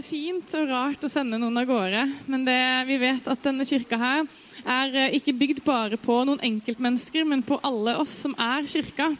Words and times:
Er 0.00 0.06
fint 0.06 0.54
og 0.56 0.70
rart 0.70 1.02
å 1.04 1.10
sende 1.12 1.36
noen 1.40 1.58
av 1.60 1.66
gårde, 1.68 2.02
men 2.30 2.44
det, 2.46 2.60
vi 2.88 2.96
vet 3.02 3.26
at 3.28 3.42
denne 3.44 3.66
kirka 3.68 3.98
her 4.00 4.22
er 4.64 4.94
eh, 4.96 5.16
ikke 5.18 5.34
bygd 5.36 5.60
bare 5.66 5.98
på 6.00 6.14
noen 6.24 6.40
enkeltmennesker, 6.46 7.26
men 7.28 7.42
på 7.44 7.58
alle 7.66 7.98
oss 8.00 8.12
som 8.22 8.32
er 8.40 8.68
kirka. 8.70 9.10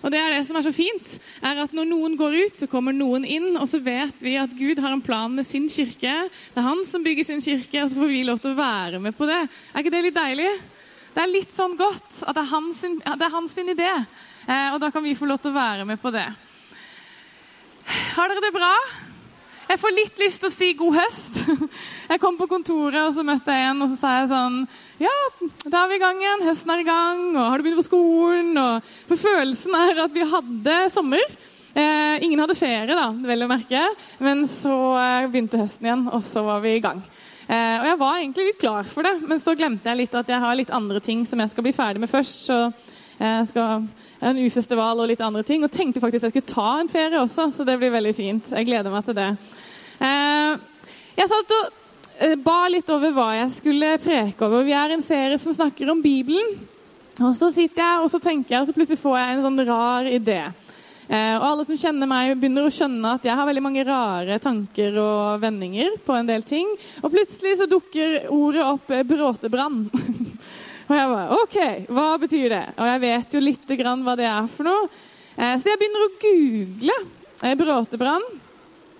Og 0.00 0.12
det 0.12 0.20
er 0.20 0.32
det 0.32 0.40
som 0.48 0.56
er 0.56 0.64
så 0.64 0.72
fint, 0.72 1.16
er 1.44 1.60
at 1.60 1.74
når 1.76 1.90
noen 1.90 2.16
går 2.16 2.38
ut, 2.38 2.56
så 2.56 2.68
kommer 2.72 2.96
noen 2.96 3.26
inn, 3.28 3.50
og 3.52 3.66
så 3.68 3.82
vet 3.84 4.22
vi 4.24 4.38
at 4.40 4.54
Gud 4.56 4.80
har 4.80 4.94
en 4.94 5.04
plan 5.04 5.34
med 5.34 5.44
sin 5.44 5.68
kirke. 5.72 6.14
Det 6.30 6.62
er 6.62 6.68
han 6.70 6.80
som 6.88 7.04
bygger 7.04 7.28
sin 7.28 7.44
kirke, 7.44 7.82
og 7.82 7.92
så 7.92 8.00
får 8.00 8.12
vi 8.14 8.22
lov 8.28 8.40
til 8.40 8.54
å 8.54 8.60
være 8.60 9.02
med 9.04 9.16
på 9.18 9.28
det. 9.28 9.42
Er 9.44 9.84
ikke 9.84 9.92
det 9.92 10.02
litt 10.06 10.16
deilig? 10.16 10.48
Det 11.10 11.24
er 11.24 11.34
litt 11.34 11.52
sånn 11.52 11.76
godt 11.76 12.22
at 12.22 12.38
det 12.38 12.46
er 12.46 12.52
hans, 12.54 12.80
det 12.80 13.28
er 13.28 13.36
hans 13.36 13.60
idé, 13.60 13.92
eh, 13.92 14.70
og 14.72 14.80
da 14.80 14.88
kan 14.94 15.04
vi 15.04 15.16
få 15.18 15.28
lov 15.28 15.42
til 15.44 15.52
å 15.52 15.58
være 15.60 15.88
med 15.90 16.00
på 16.00 16.14
det. 16.16 16.28
Har 18.16 18.30
dere 18.30 18.48
det 18.48 18.56
bra? 18.56 18.74
Jeg 19.70 19.78
får 19.78 19.92
litt 19.94 20.16
lyst 20.18 20.40
til 20.42 20.48
å 20.48 20.50
si 20.50 20.68
god 20.74 20.96
høst. 20.98 21.36
Jeg 22.10 22.18
kom 22.18 22.34
på 22.34 22.48
kontoret, 22.50 23.04
og 23.04 23.12
så 23.14 23.22
møtte 23.22 23.54
jeg 23.54 23.68
en, 23.68 23.84
og 23.84 23.90
så 23.92 23.98
sa 24.00 24.14
jeg 24.18 24.30
sånn 24.32 24.56
Ja, 24.98 25.12
da 25.62 25.84
er 25.84 25.92
vi 25.92 25.98
i 26.00 26.02
gang 26.02 26.18
igjen. 26.18 26.42
Høsten 26.42 26.72
er 26.74 26.82
i 26.82 26.86
gang, 26.88 27.20
og 27.36 27.44
har 27.44 27.54
du 27.54 27.62
begynt 27.62 27.78
på 27.78 27.86
skolen? 27.86 28.50
Og 28.58 28.88
for 29.06 29.20
følelsen 29.20 29.76
er 29.78 30.00
at 30.08 30.16
vi 30.16 30.26
hadde 30.32 30.74
sommer. 30.90 31.22
Eh, 31.70 32.16
ingen 32.26 32.42
hadde 32.42 32.58
ferie, 32.58 32.90
da, 32.90 33.12
vel 33.14 33.46
å 33.46 33.50
merke. 33.52 33.84
Men 34.18 34.42
så 34.50 34.74
eh, 34.98 35.30
begynte 35.30 35.62
høsten 35.62 35.86
igjen, 35.86 36.02
og 36.10 36.26
så 36.26 36.42
var 36.48 36.66
vi 36.66 36.74
i 36.74 36.82
gang. 36.82 37.04
Eh, 37.46 37.76
og 37.78 37.86
jeg 37.92 38.02
var 38.02 38.18
egentlig 38.18 38.48
litt 38.50 38.62
klar 38.64 38.90
for 38.90 39.06
det, 39.06 39.14
men 39.30 39.42
så 39.42 39.54
glemte 39.54 39.86
jeg 39.86 40.02
litt 40.02 40.18
at 40.18 40.34
jeg 40.34 40.42
har 40.48 40.58
litt 40.58 40.74
andre 40.74 40.98
ting 41.04 41.22
som 41.30 41.38
jeg 41.38 41.54
skal 41.54 41.68
bli 41.68 41.76
ferdig 41.78 42.02
med 42.02 42.10
først. 42.10 42.42
Så 42.50 42.58
jeg 43.22 43.50
skal 43.52 43.86
en 44.20 44.40
U-festival 44.44 45.00
og 45.00 45.10
litt 45.10 45.22
andre 45.24 45.42
ting. 45.46 45.64
Og 45.64 45.72
tenkte 45.72 46.02
faktisk 46.02 46.28
jeg 46.28 46.34
skulle 46.34 46.54
ta 46.54 46.70
en 46.80 46.92
ferie 46.92 47.20
også, 47.20 47.50
så 47.54 47.66
det 47.66 47.78
blir 47.80 47.92
veldig 47.94 48.14
fint. 48.16 48.52
Jeg 48.52 48.68
gleder 48.68 48.92
meg 48.92 49.06
til 49.06 49.16
det. 49.18 49.28
Eh, 50.00 50.56
jeg 51.20 51.30
satt 51.32 51.54
og 51.56 51.70
eh, 52.20 52.36
ba 52.40 52.62
litt 52.72 52.90
over 52.92 53.14
hva 53.16 53.28
jeg 53.40 53.52
skulle 53.56 53.94
preke 54.02 54.46
over. 54.46 54.66
Vi 54.68 54.76
er 54.76 54.96
en 54.96 55.04
serie 55.04 55.40
som 55.40 55.56
snakker 55.56 55.92
om 55.92 56.02
Bibelen. 56.04 56.58
Og 57.20 57.34
så 57.36 57.50
sitter 57.52 57.82
jeg 57.82 58.00
og 58.00 58.08
så 58.08 58.20
tenker 58.22 58.54
jeg, 58.54 58.62
og 58.62 58.70
så 58.70 58.76
plutselig 58.76 59.00
får 59.02 59.16
jeg 59.18 59.32
en 59.34 59.44
sånn 59.44 59.64
rar 59.68 60.08
idé. 60.08 60.40
Eh, 61.10 61.34
og 61.34 61.44
alle 61.44 61.64
som 61.66 61.78
kjenner 61.80 62.06
meg, 62.06 62.36
begynner 62.38 62.68
å 62.68 62.72
skjønne 62.72 63.14
at 63.16 63.24
jeg 63.26 63.34
har 63.34 63.48
veldig 63.48 63.64
mange 63.64 63.84
rare 63.88 64.36
tanker 64.42 64.94
og 65.02 65.40
vendinger 65.42 65.96
på 66.06 66.14
en 66.14 66.28
del 66.28 66.44
ting. 66.46 66.70
Og 67.02 67.10
plutselig 67.10 67.56
så 67.58 67.66
dukker 67.70 68.30
ordet 68.30 68.62
opp 68.68 68.92
bråtebrann. 69.10 69.82
og 70.90 70.98
jeg 70.98 71.14
bare 71.14 71.38
OK, 71.38 71.56
hva 71.94 72.10
betyr 72.18 72.52
det? 72.52 72.64
Og 72.76 72.90
jeg 72.90 73.02
vet 73.06 73.34
jo 73.38 73.42
lite 73.46 73.78
grann 73.78 74.04
hva 74.04 74.18
det 74.18 74.26
er 74.28 74.50
for 74.50 74.66
noe. 74.66 74.90
Så 75.40 75.70
jeg 75.70 75.78
begynner 75.80 76.02
å 76.04 76.14
google 76.20 76.96
bråtebrann. 77.56 78.26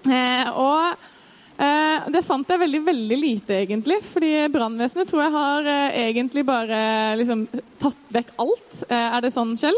Eh, 0.08 0.48
og 0.56 1.60
eh, 1.60 2.08
det 2.12 2.22
fant 2.24 2.48
jeg 2.48 2.62
veldig 2.62 2.80
veldig 2.86 3.18
lite, 3.18 3.58
egentlig. 3.64 4.00
Fordi 4.06 4.32
brannvesenet 4.52 5.10
tror 5.10 5.24
jeg 5.24 5.34
har 5.36 5.70
eh, 5.74 5.98
egentlig 6.06 6.44
bare 6.48 6.80
liksom, 7.20 7.46
tatt 7.80 8.14
vekk 8.16 8.34
alt. 8.40 8.82
Eh, 8.88 9.08
er 9.10 9.26
det 9.26 9.34
sånn, 9.34 9.56
Kjell? 9.60 9.76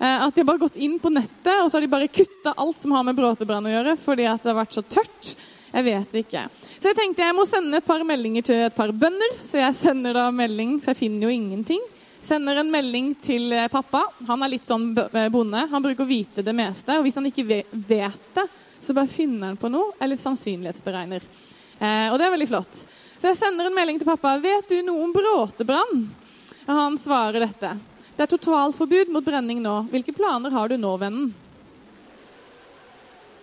Eh, 0.00 0.26
at 0.26 0.34
de 0.34 0.42
har 0.42 0.50
bare 0.50 0.64
gått 0.66 0.78
inn 0.82 0.98
på 1.00 1.12
nettet 1.14 1.54
og 1.60 1.70
så 1.70 1.78
har 1.78 1.86
de 1.86 1.92
bare 1.92 2.10
kutta 2.12 2.56
alt 2.60 2.80
som 2.80 2.96
har 2.96 3.06
med 3.06 3.16
bråtebrann 3.18 3.70
å 3.70 3.74
gjøre, 3.74 3.98
fordi 4.00 4.28
at 4.28 4.42
det 4.42 4.52
har 4.52 4.60
vært 4.62 4.76
så 4.76 4.84
tørt. 4.84 5.34
Jeg 5.74 5.86
vet 5.88 6.16
ikke. 6.20 6.44
Så 6.78 6.92
jeg 6.92 6.96
tenkte 6.98 7.24
jeg 7.24 7.34
må 7.34 7.44
sende 7.50 7.80
et 7.80 7.86
par 7.86 8.02
meldinger 8.06 8.44
til 8.46 8.60
et 8.68 8.76
par 8.76 8.92
bønder. 8.94 9.32
Så 9.42 9.58
jeg 9.58 9.74
sender 9.74 10.14
da 10.14 10.28
melding, 10.30 10.76
for 10.82 10.92
jeg 10.92 11.00
finner 11.02 11.26
jo 11.26 11.34
ingenting. 11.34 11.82
Sender 12.24 12.60
en 12.62 12.70
melding 12.70 13.10
til 13.20 13.50
eh, 13.52 13.66
pappa. 13.72 14.04
Han 14.28 14.44
er 14.44 14.52
litt 14.54 14.68
sånn 14.68 14.92
bonde. 14.94 15.64
Han 15.72 15.84
bruker 15.84 16.06
å 16.06 16.08
vite 16.08 16.44
det 16.46 16.54
meste. 16.56 16.94
Og 16.94 17.08
hvis 17.08 17.18
han 17.18 17.26
ikke 17.28 17.46
vet 17.48 18.28
det, 18.38 18.46
så 18.78 18.94
bare 18.94 19.10
finner 19.10 19.50
han 19.50 19.58
på 19.58 19.70
noe, 19.72 19.96
eller 19.98 20.20
sannsynlighetsberegner. 20.20 21.26
Eh, 21.80 22.06
og 22.12 22.20
det 22.20 22.28
er 22.28 22.36
veldig 22.36 22.50
flott. 22.52 22.84
Så 23.18 23.32
jeg 23.32 23.40
sender 23.40 23.66
en 23.66 23.74
melding 23.74 23.98
til 23.98 24.08
pappa. 24.08 24.36
'Vet 24.38 24.70
du 24.70 24.78
noe 24.86 25.04
om 25.08 25.12
bråtebrann?' 25.14 26.06
Og 26.64 26.74
han 26.78 26.98
svarer 26.98 27.44
dette. 27.48 27.74
'Det 28.14 28.22
er 28.22 28.30
totalforbud 28.36 29.10
mot 29.10 29.24
brenning 29.24 29.62
nå. 29.62 29.88
Hvilke 29.90 30.14
planer 30.14 30.54
har 30.54 30.68
du 30.68 30.76
nå, 30.78 30.94
vennen?' 31.02 31.32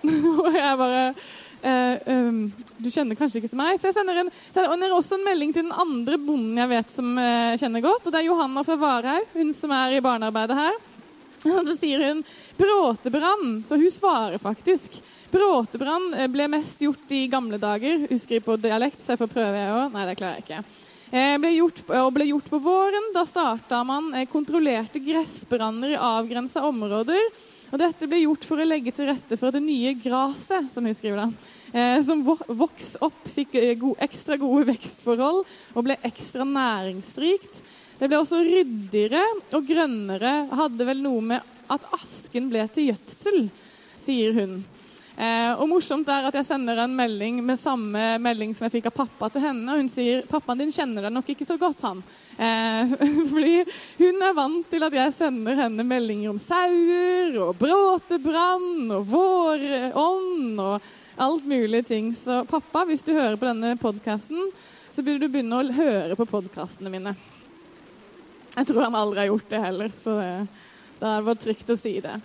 og 0.42 0.56
jeg 0.56 0.78
bare 0.80 1.02
um, 1.64 2.52
Du 2.82 2.90
kjenner 2.90 3.18
kanskje 3.18 3.42
ikke 3.42 3.58
meg. 3.60 3.80
Så 3.80 3.90
jeg 3.90 3.98
sender, 3.98 4.22
en, 4.24 4.32
sender 4.54 4.96
også 4.96 5.18
en 5.18 5.26
melding 5.26 5.54
til 5.54 5.68
den 5.68 5.76
andre 5.76 6.18
bonden 6.22 6.58
jeg 6.58 6.72
vet 6.72 6.94
som 6.94 7.12
eh, 7.22 7.58
kjenner 7.62 7.84
godt. 7.86 8.08
Og 8.08 8.14
det 8.14 8.22
er 8.22 8.30
Johanna 8.30 8.64
fra 8.66 8.78
Varhaug, 8.82 9.36
hun 9.36 9.54
som 9.56 9.74
er 9.76 9.98
i 9.98 10.04
barnearbeidet 10.04 10.58
her. 10.58 10.80
Og 11.56 11.64
så 11.66 11.76
sier 11.80 12.04
hun 12.06 12.22
'bråtebrann', 12.58 13.64
så 13.68 13.78
hun 13.82 13.92
svarer 13.92 14.38
faktisk. 14.42 15.00
Bråtebrann 15.32 16.14
eh, 16.14 16.30
ble 16.30 16.48
mest 16.52 16.82
gjort 16.82 17.14
i 17.14 17.26
gamle 17.32 17.58
dager. 17.62 18.08
Husker 18.12 18.38
jeg 18.38 18.46
på 18.46 18.58
dialekt, 18.62 19.02
så 19.02 19.14
jeg 19.14 19.24
får 19.24 19.34
prøve, 19.36 19.62
jeg 19.62 19.78
òg. 19.78 19.94
Nei, 19.94 20.08
det 20.10 20.18
klarer 20.20 20.40
jeg 20.40 20.48
ikke. 20.48 20.64
Eh, 21.12 21.38
ble 21.44 21.54
gjort, 21.58 21.86
og 22.02 22.12
ble 22.16 22.30
gjort 22.30 22.52
på 22.52 22.62
våren. 22.64 23.10
Da 23.16 23.26
starta 23.28 23.82
man 23.88 24.14
kontrollerte 24.32 25.02
gressbranner 25.04 25.96
i 25.96 26.02
avgrensa 26.02 26.66
områder. 26.68 27.22
Og 27.72 27.80
dette 27.80 28.08
ble 28.10 28.20
gjort 28.26 28.46
for 28.48 28.60
å 28.60 28.68
legge 28.68 28.92
til 28.96 29.08
rette 29.08 29.38
for 29.40 29.56
det 29.56 29.62
nye 29.64 29.94
gresset, 29.96 30.68
som 30.74 30.84
hun 30.84 30.96
skriver 30.96 31.24
da. 31.24 31.28
som 32.04 32.24
vokste 32.28 33.00
opp, 33.08 33.22
fikk 33.32 33.56
ekstra 34.04 34.36
gode 34.42 34.68
vekstforhold 34.74 35.46
og 35.46 35.86
ble 35.88 35.96
ekstra 36.08 36.44
næringsrikt. 36.48 37.62
Det 38.02 38.10
ble 38.10 38.20
også 38.20 38.42
ryddigere 38.44 39.24
og 39.56 39.68
grønnere. 39.70 40.34
Hadde 40.52 40.88
vel 40.90 41.04
noe 41.06 41.24
med 41.32 41.56
at 41.72 41.88
asken 41.96 42.50
ble 42.52 42.66
til 42.76 42.92
gjødsel, 42.92 43.48
sier 44.04 44.36
hun. 44.36 44.60
Eh, 45.18 45.52
og 45.60 45.68
morsomt 45.68 46.08
er 46.08 46.30
at 46.30 46.36
Jeg 46.40 46.48
sender 46.48 46.80
en 46.80 46.94
melding 46.96 47.42
med 47.44 47.60
samme 47.60 48.16
melding 48.24 48.54
som 48.56 48.66
jeg 48.66 48.78
fikk 48.78 48.88
av 48.92 48.96
pappa 49.02 49.30
til 49.34 49.44
henne. 49.44 49.68
Og 49.74 49.82
hun 49.82 49.92
sier 49.92 50.24
pappaen 50.30 50.64
din 50.64 50.72
kjenner 50.74 51.08
deg 51.08 51.14
nok 51.14 51.34
ikke 51.34 51.48
så 51.48 51.58
godt, 51.62 51.84
han. 51.84 52.04
Eh, 52.38 52.96
fordi 53.32 53.58
hun 54.00 54.26
er 54.28 54.38
vant 54.38 54.72
til 54.72 54.88
at 54.88 54.96
jeg 54.96 55.16
sender 55.18 55.60
henne 55.66 55.86
meldinger 55.88 56.32
om 56.32 56.40
sauer 56.42 57.38
og 57.44 57.54
bråtebrann 57.60 58.96
og 58.98 59.06
vårånd 59.12 60.64
og 60.64 60.92
alt 61.22 61.46
mulig 61.46 61.86
ting. 61.92 62.14
Så 62.16 62.44
pappa, 62.50 62.86
hvis 62.88 63.04
du 63.06 63.14
hører 63.14 63.38
på 63.38 63.50
denne 63.50 63.76
podkasten, 63.82 64.50
så 64.92 65.04
burde 65.04 65.28
du 65.28 65.32
begynne 65.32 65.60
å 65.60 65.76
høre 65.76 66.18
på 66.20 66.28
podkastene 66.28 66.92
mine. 66.92 67.16
Jeg 68.52 68.68
tror 68.68 68.84
han 68.84 68.98
aldri 69.00 69.22
har 69.22 69.30
gjort 69.32 69.52
det 69.52 69.60
heller, 69.64 69.92
så 70.04 70.18
det, 70.18 70.32
det 71.00 71.12
bare 71.28 71.40
trygt 71.40 71.72
å 71.72 71.78
si 71.80 72.00
det. 72.04 72.18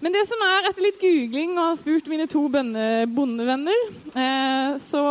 Men 0.00 0.14
det 0.14 0.24
som 0.30 0.42
er 0.46 0.68
etter 0.68 0.84
litt 0.84 1.00
googling 1.02 1.56
og 1.58 1.78
spurt 1.80 2.06
mine 2.10 2.28
to 2.30 2.44
bondevenner, 2.46 3.80
eh, 4.14 4.76
så, 4.78 5.04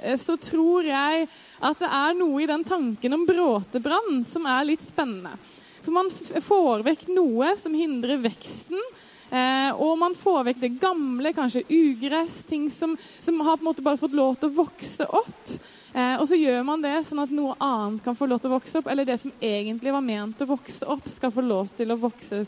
eh, 0.00 0.16
så, 0.18 0.34
tror 0.36 0.88
jeg 0.88 1.28
at 1.60 1.78
det 1.78 1.90
er 1.90 2.16
noe 2.18 2.42
i 2.42 2.48
den 2.50 2.64
tanken 2.66 3.14
om 3.14 3.26
bråtebrann 3.28 4.24
som 4.26 4.48
er 4.50 4.66
litt 4.72 4.82
spennende. 4.82 5.36
For 5.84 5.94
man 5.94 6.10
får 6.10 6.82
vekk 6.82 7.06
noe 7.14 7.54
som 7.60 7.76
hindrer 7.76 8.18
veksten. 8.24 8.80
Eh, 9.30 9.70
og 9.80 9.96
man 9.98 10.14
får 10.18 10.44
vekk 10.50 10.60
det 10.62 10.74
gamle, 10.82 11.32
kanskje 11.34 11.64
ugress, 11.70 12.42
ting 12.48 12.68
som, 12.70 12.96
som 13.20 13.40
har 13.40 13.56
på 13.56 13.64
en 13.64 13.70
måte 13.70 13.86
bare 13.86 14.00
fått 14.00 14.14
lov 14.18 14.36
til 14.38 14.50
å 14.50 14.58
vokse 14.62 15.06
opp. 15.10 15.54
Eh, 15.94 16.16
og 16.18 16.26
så 16.26 16.34
gjør 16.34 16.64
man 16.66 16.82
det 16.82 16.96
sånn 17.06 17.22
at 17.22 17.30
noe 17.30 17.54
annet 17.62 18.02
kan 18.02 18.16
få 18.18 18.26
lov 18.26 18.40
til 18.42 18.50
å 18.50 18.56
vokse 18.56 18.80
opp. 18.80 18.88
Eller 18.90 19.06
det 19.06 19.20
som 19.22 19.30
egentlig 19.38 19.92
var 19.94 20.02
ment 20.02 20.42
å 20.42 20.48
vokse 20.50 20.88
opp, 20.90 21.06
skal 21.12 21.30
få 21.34 21.44
lov 21.46 21.70
til 21.78 21.94
å 21.94 22.00
vokse 22.02 22.40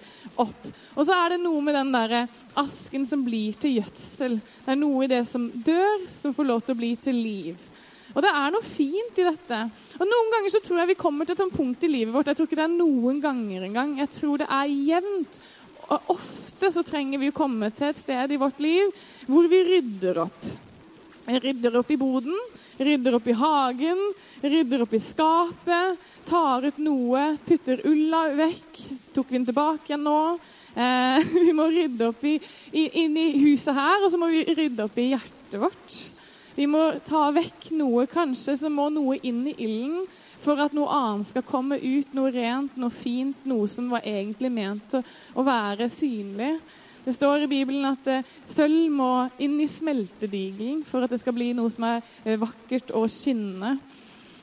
opp. 0.43 0.66
Og 0.96 1.06
så 1.06 1.14
er 1.14 1.37
det 1.37 1.44
noe 1.44 1.62
med 1.62 1.78
den 1.78 1.94
der 1.94 2.16
asken 2.58 3.06
som 3.06 3.22
blir 3.26 3.54
til 3.62 3.78
gjødsel. 3.78 4.40
Det 4.64 4.75
er 4.75 4.81
noe 4.81 5.06
i 5.06 5.12
det 5.14 5.22
som 5.31 5.46
dør, 5.46 6.08
som 6.16 6.34
får 6.34 6.50
lov 6.50 6.66
til 6.66 6.75
å 6.75 6.81
bli 6.82 6.93
til 6.98 7.22
liv. 7.22 7.70
Og 8.16 8.22
det 8.25 8.32
er 8.32 8.50
noe 8.50 8.64
fint 8.66 9.19
i 9.20 9.28
dette. 9.28 9.62
Og 10.00 10.06
Noen 10.08 10.32
ganger 10.32 10.54
så 10.54 10.62
tror 10.64 10.81
jeg 10.81 10.94
vi 10.94 10.98
kommer 10.98 11.28
til 11.28 11.37
et 11.37 11.43
sånt 11.44 11.54
punkt 11.54 11.82
i 11.84 11.93
livet 11.93 12.14
vårt. 12.14 12.31
Jeg 12.32 12.38
tror 12.38 12.48
ikke 12.48 12.58
det 12.58 12.66
er 12.66 12.76
noen 12.78 13.22
ganger 13.22 13.66
engang. 13.69 13.96
Jeg 14.00 14.12
tror 14.16 14.43
det 14.43 14.50
er 14.50 14.72
jevnt. 14.72 15.40
Og 15.87 16.14
ofte 16.16 16.70
så 16.75 16.82
trenger 16.87 17.20
vi 17.22 17.31
å 17.31 17.37
komme 17.37 17.70
til 17.76 17.93
et 17.93 18.00
sted 18.00 18.32
i 18.32 18.40
vårt 18.40 18.58
liv 18.64 18.90
hvor 19.28 19.46
vi 19.50 19.60
rydder 19.69 20.25
opp. 20.25 20.48
Vi 21.26 21.38
rydder 21.43 21.76
opp 21.81 21.90
i 21.90 21.99
boden, 21.99 22.37
Rydder 22.78 23.14
opp 23.17 23.26
i 23.26 23.32
hagen, 23.32 24.00
rydder 24.43 24.82
opp 24.84 24.93
i 24.93 24.99
skapet, 25.00 26.02
tar 26.28 26.67
ut 26.69 26.81
noe, 26.84 27.23
putter 27.46 27.81
ulla 27.88 28.26
vekk. 28.37 28.82
Tok 29.17 29.31
vi 29.31 29.38
den 29.38 29.46
tilbake 29.49 29.88
igjen 29.88 30.05
nå. 30.05 30.19
Eh, 30.76 31.31
vi 31.46 31.55
må 31.56 31.70
rydde 31.73 32.11
opp 32.11 32.26
i, 32.28 32.37
inn 32.76 33.17
i 33.17 33.31
huset 33.40 33.73
her, 33.78 34.05
og 34.05 34.12
så 34.12 34.20
må 34.20 34.28
vi 34.34 34.44
rydde 34.50 34.84
opp 34.84 35.00
i 35.00 35.08
hjertet 35.14 35.58
vårt. 35.62 35.99
Vi 36.56 36.69
må 36.69 36.84
ta 37.05 37.31
vekk 37.37 37.70
noe. 37.81 38.05
Kanskje 38.12 38.58
så 38.61 38.72
må 38.72 38.90
noe 38.93 39.17
inn 39.25 39.43
i 39.49 39.56
ilden 39.56 40.05
for 40.44 40.61
at 40.61 40.76
noe 40.76 40.93
annet 40.93 41.31
skal 41.32 41.49
komme 41.49 41.81
ut. 41.81 42.12
Noe 42.17 42.32
rent, 42.32 42.76
noe 42.76 42.93
fint, 42.93 43.40
noe 43.49 43.69
som 43.72 43.88
var 43.93 44.05
egentlig 44.05 44.52
ment 44.52 45.00
å, 45.00 45.05
å 45.37 45.44
være 45.49 45.88
synlig. 45.93 46.58
Det 47.06 47.14
står 47.14 47.44
i 47.44 47.47
Bibelen 47.47 47.85
at 47.87 48.08
eh, 48.11 48.31
sølv 48.50 48.88
må 48.91 49.11
inn 49.38 49.61
i 49.62 49.69
smeltedigelen 49.70 50.81
for 50.88 51.06
at 51.06 51.12
det 51.12 51.20
skal 51.23 51.37
bli 51.37 51.53
noe 51.55 51.70
som 51.70 51.85
er 51.87 52.00
eh, 52.25 52.35
vakkert 52.41 52.91
og 52.99 53.06
skinnende. 53.14 53.76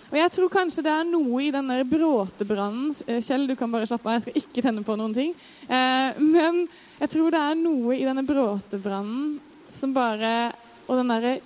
Og 0.07 0.15
jeg 0.15 0.31
tror 0.31 0.51
kanskje 0.53 0.85
det 0.85 0.93
er 0.93 1.09
noe 1.09 1.41
i 1.43 1.49
den 1.51 1.67
der 1.73 1.83
bråtebrannen 1.89 2.93
eh, 3.03 3.19
Kjell, 3.19 3.49
du 3.51 3.57
kan 3.59 3.73
bare 3.73 3.89
slappe 3.89 4.07
av, 4.07 4.15
jeg 4.15 4.23
skal 4.29 4.39
ikke 4.39 4.63
tenne 4.63 4.85
på 4.87 4.95
noen 4.95 5.15
ting. 5.17 5.35
Men 5.67 6.63
jeg 7.01 7.11
tror 7.11 7.35
det 7.35 7.41
er 7.43 7.59
noe 7.59 7.97
i 7.97 8.07
denne 8.07 8.23
bråtebrannen 8.27 9.33
som 9.73 9.91
bare 9.95 10.53
Og 10.87 10.99
den 10.99 11.11
derre 11.11 11.37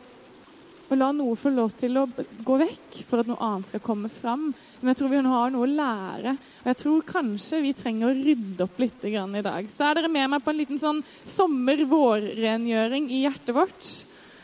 å 0.88 0.96
la 0.96 1.10
noe 1.12 1.36
få 1.36 1.52
lov 1.52 1.74
til 1.80 2.00
å 2.00 2.06
gå 2.08 2.58
vekk 2.62 3.00
for 3.08 3.22
at 3.22 3.28
noe 3.30 3.42
annet 3.44 3.72
skal 3.72 3.84
komme 3.84 4.12
fram. 4.12 4.46
Men 4.80 4.92
jeg 4.92 5.00
tror 5.02 5.12
vi 5.12 5.20
har 5.26 5.52
noe 5.54 5.66
å 5.66 5.72
lære. 5.72 6.36
Og 6.64 6.70
jeg 6.72 6.80
tror 6.84 7.08
kanskje 7.10 7.62
vi 7.66 7.74
trenger 7.76 8.08
å 8.08 8.16
rydde 8.16 8.68
opp 8.68 8.80
litt 8.80 9.08
i 9.08 9.16
dag. 9.18 9.68
Så 9.74 9.88
er 9.88 10.00
dere 10.00 10.12
med 10.12 10.32
meg 10.32 10.46
på 10.46 10.54
en 10.54 10.62
liten 10.62 10.80
sånn 10.82 11.04
sommer-vårrengjøring 11.28 13.12
i 13.12 13.24
hjertet 13.26 13.56
vårt? 13.58 13.92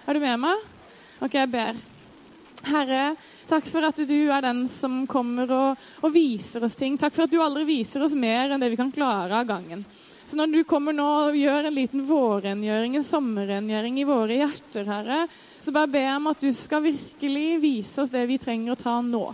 Er 0.04 0.18
du 0.18 0.24
med 0.24 0.44
meg? 0.44 0.70
Ok, 1.24 1.40
jeg 1.40 1.52
ber. 1.54 1.80
Herre, 2.64 3.04
takk 3.48 3.66
for 3.68 3.88
at 3.88 3.98
du 4.08 4.20
er 4.32 4.44
den 4.44 4.66
som 4.72 5.04
kommer 5.08 5.52
og, 5.52 5.88
og 6.04 6.14
viser 6.16 6.64
oss 6.64 6.76
ting. 6.80 6.98
Takk 7.00 7.16
for 7.16 7.26
at 7.26 7.32
du 7.32 7.40
aldri 7.44 7.66
viser 7.68 8.04
oss 8.04 8.16
mer 8.16 8.52
enn 8.52 8.64
det 8.64 8.72
vi 8.72 8.80
kan 8.80 8.92
klare 8.92 9.40
av 9.40 9.48
gangen. 9.48 9.84
Så 10.26 10.38
når 10.40 10.52
du 10.54 10.62
kommer 10.68 10.96
nå 10.96 11.08
og 11.28 11.36
gjør 11.36 11.68
en 11.68 11.76
liten 11.76 12.06
vårrengjøring, 12.08 12.96
en 12.96 13.08
sommerrengjøring 13.08 13.98
i 14.00 14.06
våre 14.08 14.38
hjerter, 14.40 14.88
Herre, 14.88 15.26
så 15.60 15.74
bare 15.76 15.92
ber 15.92 16.06
jeg 16.08 16.20
om 16.20 16.30
at 16.32 16.46
du 16.46 16.54
skal 16.56 16.86
virkelig 16.86 17.50
vise 17.64 18.04
oss 18.04 18.14
det 18.14 18.24
vi 18.30 18.40
trenger 18.40 18.74
å 18.74 18.80
ta 18.80 18.96
nå. 19.04 19.26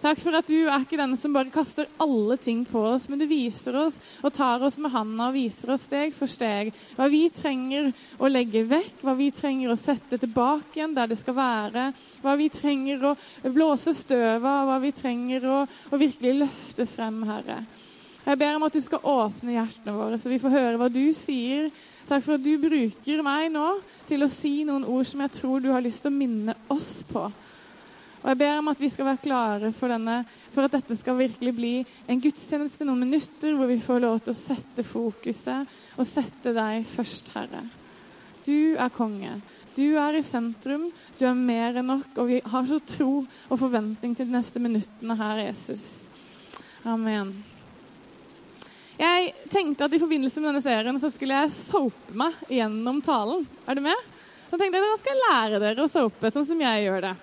Takk 0.00 0.16
for 0.22 0.32
at 0.32 0.48
du 0.48 0.56
er 0.62 0.80
ikke 0.80 0.96
den 0.96 1.12
som 1.20 1.34
bare 1.36 1.52
kaster 1.52 1.88
alle 2.00 2.38
ting 2.40 2.62
på 2.64 2.80
oss, 2.88 3.04
men 3.12 3.20
du 3.20 3.26
viser 3.28 3.76
oss 3.82 3.98
og 4.24 4.32
tar 4.32 4.62
oss 4.64 4.78
med 4.80 4.94
handa 4.94 5.26
og 5.28 5.36
viser 5.36 5.74
oss 5.74 5.84
steg 5.90 6.14
for 6.16 6.30
steg 6.30 6.70
hva 6.96 7.10
vi 7.12 7.26
trenger 7.36 7.90
å 8.16 8.30
legge 8.32 8.64
vekk, 8.64 9.02
hva 9.04 9.12
vi 9.18 9.28
trenger 9.36 9.74
å 9.74 9.76
sette 9.76 10.16
tilbake 10.22 10.80
igjen 10.80 10.96
der 10.96 11.10
det 11.10 11.20
skal 11.20 11.36
være, 11.36 11.90
hva 12.24 12.36
vi 12.40 12.48
trenger 12.48 13.10
å 13.10 13.14
blåse 13.52 13.92
støv 13.96 14.40
av, 14.40 14.70
hva 14.70 14.80
vi 14.80 14.94
trenger 14.96 15.44
å, 15.44 15.60
å 15.68 16.00
virkelig 16.00 16.46
løfte 16.46 16.88
frem, 16.88 17.20
Herre. 17.28 17.60
Jeg 18.24 18.38
ber 18.40 18.56
om 18.56 18.66
at 18.66 18.74
du 18.76 18.80
skal 18.84 19.06
åpne 19.10 19.54
hjertene 19.54 19.94
våre, 19.96 20.18
så 20.20 20.30
vi 20.30 20.40
får 20.42 20.52
høre 20.52 20.80
hva 20.80 20.90
du 20.92 21.02
sier. 21.16 21.70
Takk 22.08 22.24
for 22.24 22.36
at 22.36 22.44
du 22.44 22.52
bruker 22.60 23.22
meg 23.24 23.48
nå 23.54 23.66
til 24.08 24.24
å 24.24 24.30
si 24.30 24.60
noen 24.68 24.84
ord 24.84 25.08
som 25.08 25.22
jeg 25.24 25.34
tror 25.38 25.62
du 25.62 25.70
har 25.72 25.84
lyst 25.84 26.04
til 26.04 26.12
å 26.12 26.18
minne 26.18 26.56
oss 26.72 27.00
på. 27.08 27.24
Og 28.20 28.28
Jeg 28.28 28.38
ber 28.42 28.58
om 28.58 28.68
at 28.68 28.80
vi 28.82 28.90
skal 28.92 29.06
være 29.08 29.22
klare 29.24 29.70
for, 29.72 29.88
denne, 29.88 30.18
for 30.52 30.66
at 30.66 30.74
dette 30.76 30.96
skal 30.98 31.16
virkelig 31.16 31.52
bli 31.56 31.74
en 32.10 32.20
gudstjeneste 32.20 32.84
noen 32.84 33.06
minutter 33.06 33.54
hvor 33.56 33.70
vi 33.70 33.78
får 33.80 34.02
lov 34.04 34.18
til 34.20 34.34
å 34.34 34.40
sette 34.40 34.84
fokuset 34.84 35.78
og 35.96 36.08
sette 36.08 36.52
deg 36.56 36.84
først, 36.90 37.32
Herre. 37.36 37.62
Du 38.44 38.76
er 38.76 38.92
konge. 38.92 39.38
Du 39.76 39.96
er 40.00 40.18
i 40.18 40.24
sentrum. 40.26 40.88
Du 41.18 41.24
er 41.28 41.36
mer 41.36 41.80
enn 41.80 41.88
nok. 41.92 42.10
Og 42.20 42.28
vi 42.28 42.40
har 42.44 42.68
så 42.68 42.80
tro 42.84 43.12
og 43.22 43.60
forventning 43.60 44.16
til 44.16 44.28
de 44.28 44.36
neste 44.36 44.60
minuttene 44.60 45.16
her, 45.16 45.44
Jesus. 45.46 45.86
Amen. 46.88 47.32
Jeg 49.00 49.32
tenkte 49.48 49.86
at 49.86 49.94
i 49.96 50.00
forbindelse 50.02 50.42
med 50.42 50.50
denne 50.50 50.60
serien 50.64 51.00
så 51.00 51.08
skulle 51.12 51.38
jeg 51.38 51.54
soape 51.54 52.16
meg 52.20 52.36
gjennom 52.52 53.00
talen. 53.04 53.46
Er 53.64 53.78
du 53.78 53.84
med? 53.84 54.08
Så 54.50 54.58
tenkte 54.58 54.76
jeg 54.76 54.84
da 54.84 54.96
skal 55.00 55.14
jeg 55.14 55.22
lære 55.24 55.60
dere 55.62 55.86
å 55.86 55.88
soape, 55.88 56.32
sånn 56.34 56.48
som 56.48 56.60
jeg 56.60 56.82
gjør 56.84 57.06
det. 57.06 57.14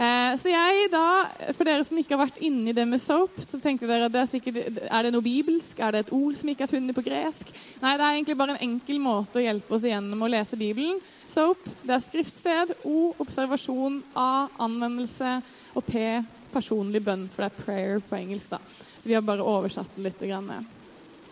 Eh, 0.00 0.32
så 0.40 0.48
jeg 0.48 0.88
da, 0.88 1.26
For 1.52 1.68
dere 1.68 1.84
som 1.84 1.98
ikke 2.00 2.14
har 2.14 2.22
vært 2.22 2.40
inni 2.46 2.72
det 2.72 2.86
med 2.88 3.02
soap, 3.02 3.36
så 3.44 3.60
tenkte 3.60 3.88
dere 3.90 4.08
at 4.08 4.14
det 4.14 4.22
er, 4.22 4.30
sikkert, 4.30 4.80
er 4.86 5.06
det 5.06 5.12
noe 5.14 5.26
bibelsk? 5.26 5.78
Er 5.78 5.92
det 5.92 6.02
et 6.06 6.12
ord 6.16 6.38
som 6.40 6.50
ikke 6.50 6.64
er 6.66 6.72
funnet 6.72 6.96
på 6.96 7.04
gresk? 7.04 7.52
Nei, 7.82 7.94
det 7.94 8.06
er 8.06 8.16
egentlig 8.16 8.38
bare 8.40 8.56
en 8.56 8.64
enkel 8.70 9.00
måte 9.02 9.38
å 9.38 9.44
hjelpe 9.44 9.76
oss 9.76 9.86
igjennom 9.86 10.24
å 10.24 10.32
lese 10.32 10.58
Bibelen. 10.58 10.98
Soap, 11.28 11.62
det 11.84 11.94
er 11.94 12.04
skriftsted. 12.06 12.74
O, 12.88 13.12
observasjon. 13.22 14.00
A, 14.18 14.48
anvendelse. 14.66 15.36
Og 15.76 15.86
P, 15.86 16.08
personlig 16.50 17.04
bønn, 17.06 17.28
for 17.30 17.44
det 17.44 17.52
er 17.52 17.64
prayer 17.64 18.02
på 18.02 18.18
engelsk. 18.18 18.56
da. 18.56 18.60
Så 18.98 19.06
vi 19.06 19.14
har 19.14 19.26
bare 19.26 19.46
oversatt 19.46 19.94
det 19.94 20.08
litt. 20.08 20.28
Grann. 20.30 20.79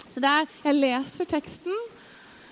Så 0.08 0.22
der, 0.24 0.46
Jeg 0.64 0.74
leser 0.74 1.28
teksten, 1.28 1.74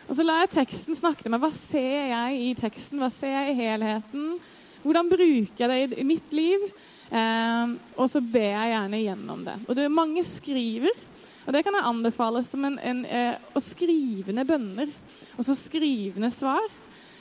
og 0.06 0.14
så 0.14 0.22
lar 0.22 0.44
jeg 0.44 0.54
teksten 0.60 0.94
snakke 0.94 1.24
til 1.24 1.32
meg. 1.34 1.42
Hva 1.42 1.50
ser 1.50 2.12
jeg 2.12 2.42
i 2.44 2.52
teksten? 2.58 3.00
Hva 3.02 3.10
ser 3.10 3.32
jeg 3.32 3.52
i 3.52 3.58
helheten? 3.58 4.36
Hvordan 4.84 5.10
bruker 5.10 5.64
jeg 5.74 5.90
det 5.90 5.98
i 5.98 6.06
mitt 6.06 6.32
liv? 6.36 6.62
Eh, 7.10 7.74
og 7.96 8.08
så 8.10 8.22
ber 8.22 8.52
jeg 8.52 8.72
gjerne 8.74 9.02
gjennom 9.02 9.44
det. 9.46 9.58
Og 9.66 9.74
det 9.74 9.86
er 9.86 9.94
Mange 9.94 10.22
skriver, 10.26 11.04
og 11.46 11.54
det 11.54 11.62
kan 11.62 11.74
jeg 11.78 11.88
anbefale 11.90 12.42
som 12.46 12.64
en, 12.66 12.78
en, 12.78 13.04
eh, 13.06 13.38
å 13.54 13.62
skrive 13.62 14.44
bønner. 14.46 14.90
Og 15.36 15.46
så 15.46 15.54
skrive 15.58 16.22
ned 16.22 16.34
svar. 16.34 16.64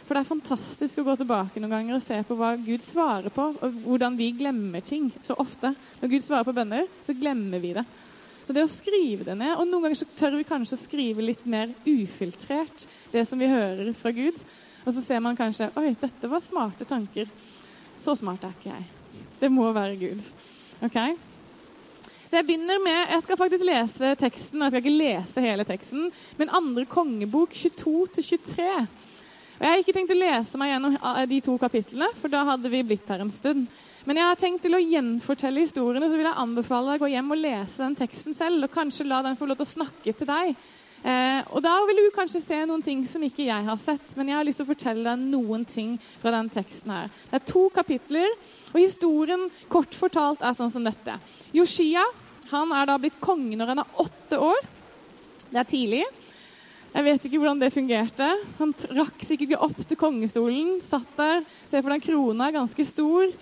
For 0.05 0.13
det 0.13 0.21
er 0.21 0.29
fantastisk 0.29 0.99
å 1.01 1.05
gå 1.07 1.15
tilbake 1.17 1.61
noen 1.61 1.73
ganger 1.73 1.97
og 1.97 2.03
se 2.03 2.19
på 2.27 2.37
hva 2.37 2.51
Gud 2.61 2.83
svarer 2.85 3.33
på, 3.33 3.47
og 3.57 3.77
hvordan 3.87 4.17
vi 4.17 4.29
glemmer 4.37 4.83
ting 4.85 5.07
så 5.17 5.33
ofte. 5.41 5.71
Når 6.01 6.11
Gud 6.11 6.25
svarer 6.25 6.45
på 6.45 6.53
bønner, 6.53 6.85
så 7.01 7.15
glemmer 7.17 7.61
vi 7.63 7.73
det. 7.73 7.85
Så 8.45 8.53
det 8.53 8.61
å 8.61 8.69
skrive 8.69 9.25
det 9.25 9.33
ned 9.39 9.55
Og 9.57 9.65
noen 9.65 9.87
ganger 9.87 9.97
så 9.97 10.07
tør 10.13 10.37
vi 10.37 10.45
kanskje 10.47 10.77
skrive 10.77 11.25
litt 11.25 11.45
mer 11.49 11.71
ufiltrert 11.85 12.85
det 13.13 13.25
som 13.25 13.41
vi 13.41 13.49
hører 13.49 13.89
fra 13.97 14.13
Gud. 14.13 14.37
Og 14.85 14.93
så 14.93 15.01
ser 15.01 15.23
man 15.23 15.37
kanskje 15.37 15.71
Oi, 15.81 15.95
dette 15.99 16.29
var 16.29 16.43
smarte 16.45 16.85
tanker. 16.87 17.29
Så 17.97 18.13
smart 18.19 18.43
er 18.45 18.53
ikke 18.53 18.73
jeg. 18.73 18.85
Det 19.39 19.49
må 19.51 19.65
være 19.73 19.97
Gud. 19.97 20.21
Ok? 20.85 20.99
Så 22.25 22.39
jeg 22.39 22.47
begynner 22.47 22.81
med, 22.83 23.11
jeg 23.13 23.23
skal 23.23 23.37
faktisk 23.39 23.65
lese 23.67 24.11
teksten, 24.19 24.59
og 24.59 24.65
jeg 24.65 24.73
skal 24.73 24.81
ikke 24.81 24.99
lese 24.99 25.43
hele 25.45 25.65
teksten, 25.67 26.07
men 26.39 26.53
andre 26.57 26.83
kongebok 26.89 27.53
22-23. 27.55 28.65
Og 29.55 29.61
Jeg 29.63 29.71
har 29.71 29.79
ikke 29.79 29.93
tenkt 29.95 30.11
å 30.11 30.17
lese 30.17 30.59
meg 30.59 30.73
gjennom 30.73 30.97
de 31.31 31.37
to 31.45 31.55
kapitlene, 31.61 32.09
for 32.19 32.33
da 32.33 32.41
hadde 32.49 32.71
vi 32.73 32.81
blitt 32.83 33.07
her 33.07 33.23
en 33.23 33.31
stund. 33.31 33.69
Men 34.05 34.19
jeg 34.19 34.29
har 34.29 34.37
tenkt 34.37 34.61
til 34.65 34.77
å 34.77 34.81
gjenfortelle 34.83 35.63
historiene, 35.65 36.05
så 36.09 36.17
vil 36.17 36.27
jeg 36.27 36.37
anbefale 36.37 36.93
deg 36.93 37.01
å 37.01 37.05
gå 37.05 37.13
hjem 37.15 37.31
og 37.33 37.39
lese 37.41 37.81
den 37.81 37.95
teksten 37.97 38.35
selv, 38.37 38.67
og 38.67 38.73
kanskje 38.73 39.07
la 39.09 39.23
den 39.25 39.37
få 39.39 39.47
lov 39.49 39.57
til 39.57 39.65
å 39.65 39.71
snakke 39.71 40.13
til 40.13 40.29
deg. 40.29 40.51
Eh, 41.05 41.39
og 41.53 41.61
da 41.65 41.73
vil 41.85 42.01
du 42.01 42.11
kanskje 42.13 42.41
se 42.43 42.59
noen 42.65 42.83
ting 42.85 43.01
som 43.09 43.23
ikke 43.25 43.47
jeg 43.47 43.65
har 43.65 43.79
sett, 43.81 44.13
men 44.17 44.29
jeg 44.29 44.37
har 44.37 44.45
lyst 44.45 44.61
til 44.61 44.67
å 44.67 44.71
fortelle 44.71 45.05
deg 45.05 45.25
noen 45.33 45.65
ting 45.69 45.95
fra 46.21 46.33
den 46.37 46.51
teksten 46.53 46.93
her. 46.93 47.09
Det 47.31 47.39
er 47.39 47.49
to 47.49 47.65
kapitler, 47.73 48.37
og 48.71 48.77
historien 48.77 49.47
kort 49.73 49.97
fortalt 49.97 50.45
er 50.45 50.53
sånn 50.57 50.73
som 50.73 50.85
dette. 50.85 51.17
Yoshia 51.57 52.05
han 52.51 52.73
er 52.77 52.85
da 52.85 52.99
blitt 53.01 53.17
konge 53.23 53.57
når 53.57 53.73
han 53.73 53.81
er 53.81 53.99
åtte 54.05 54.37
år. 54.41 54.69
Det 55.49 55.61
er 55.61 55.69
tidlig. 55.69 56.03
Jeg 56.95 57.03
vet 57.03 57.25
ikke 57.27 57.39
hvordan 57.41 57.59
det 57.59 57.73
fungerte. 57.73 58.27
Han 58.59 58.73
rakk 58.95 59.25
sikkert 59.25 59.49
ikke 59.49 59.65
opp 59.65 59.81
til 59.81 59.99
kongestolen. 59.99 60.75
Satt 60.83 61.09
der, 61.17 61.41
Se 61.67 61.81
for 61.81 61.91
deg 61.91 62.05
krona, 62.05 62.51
ganske 62.55 62.85
stor. 62.87 63.33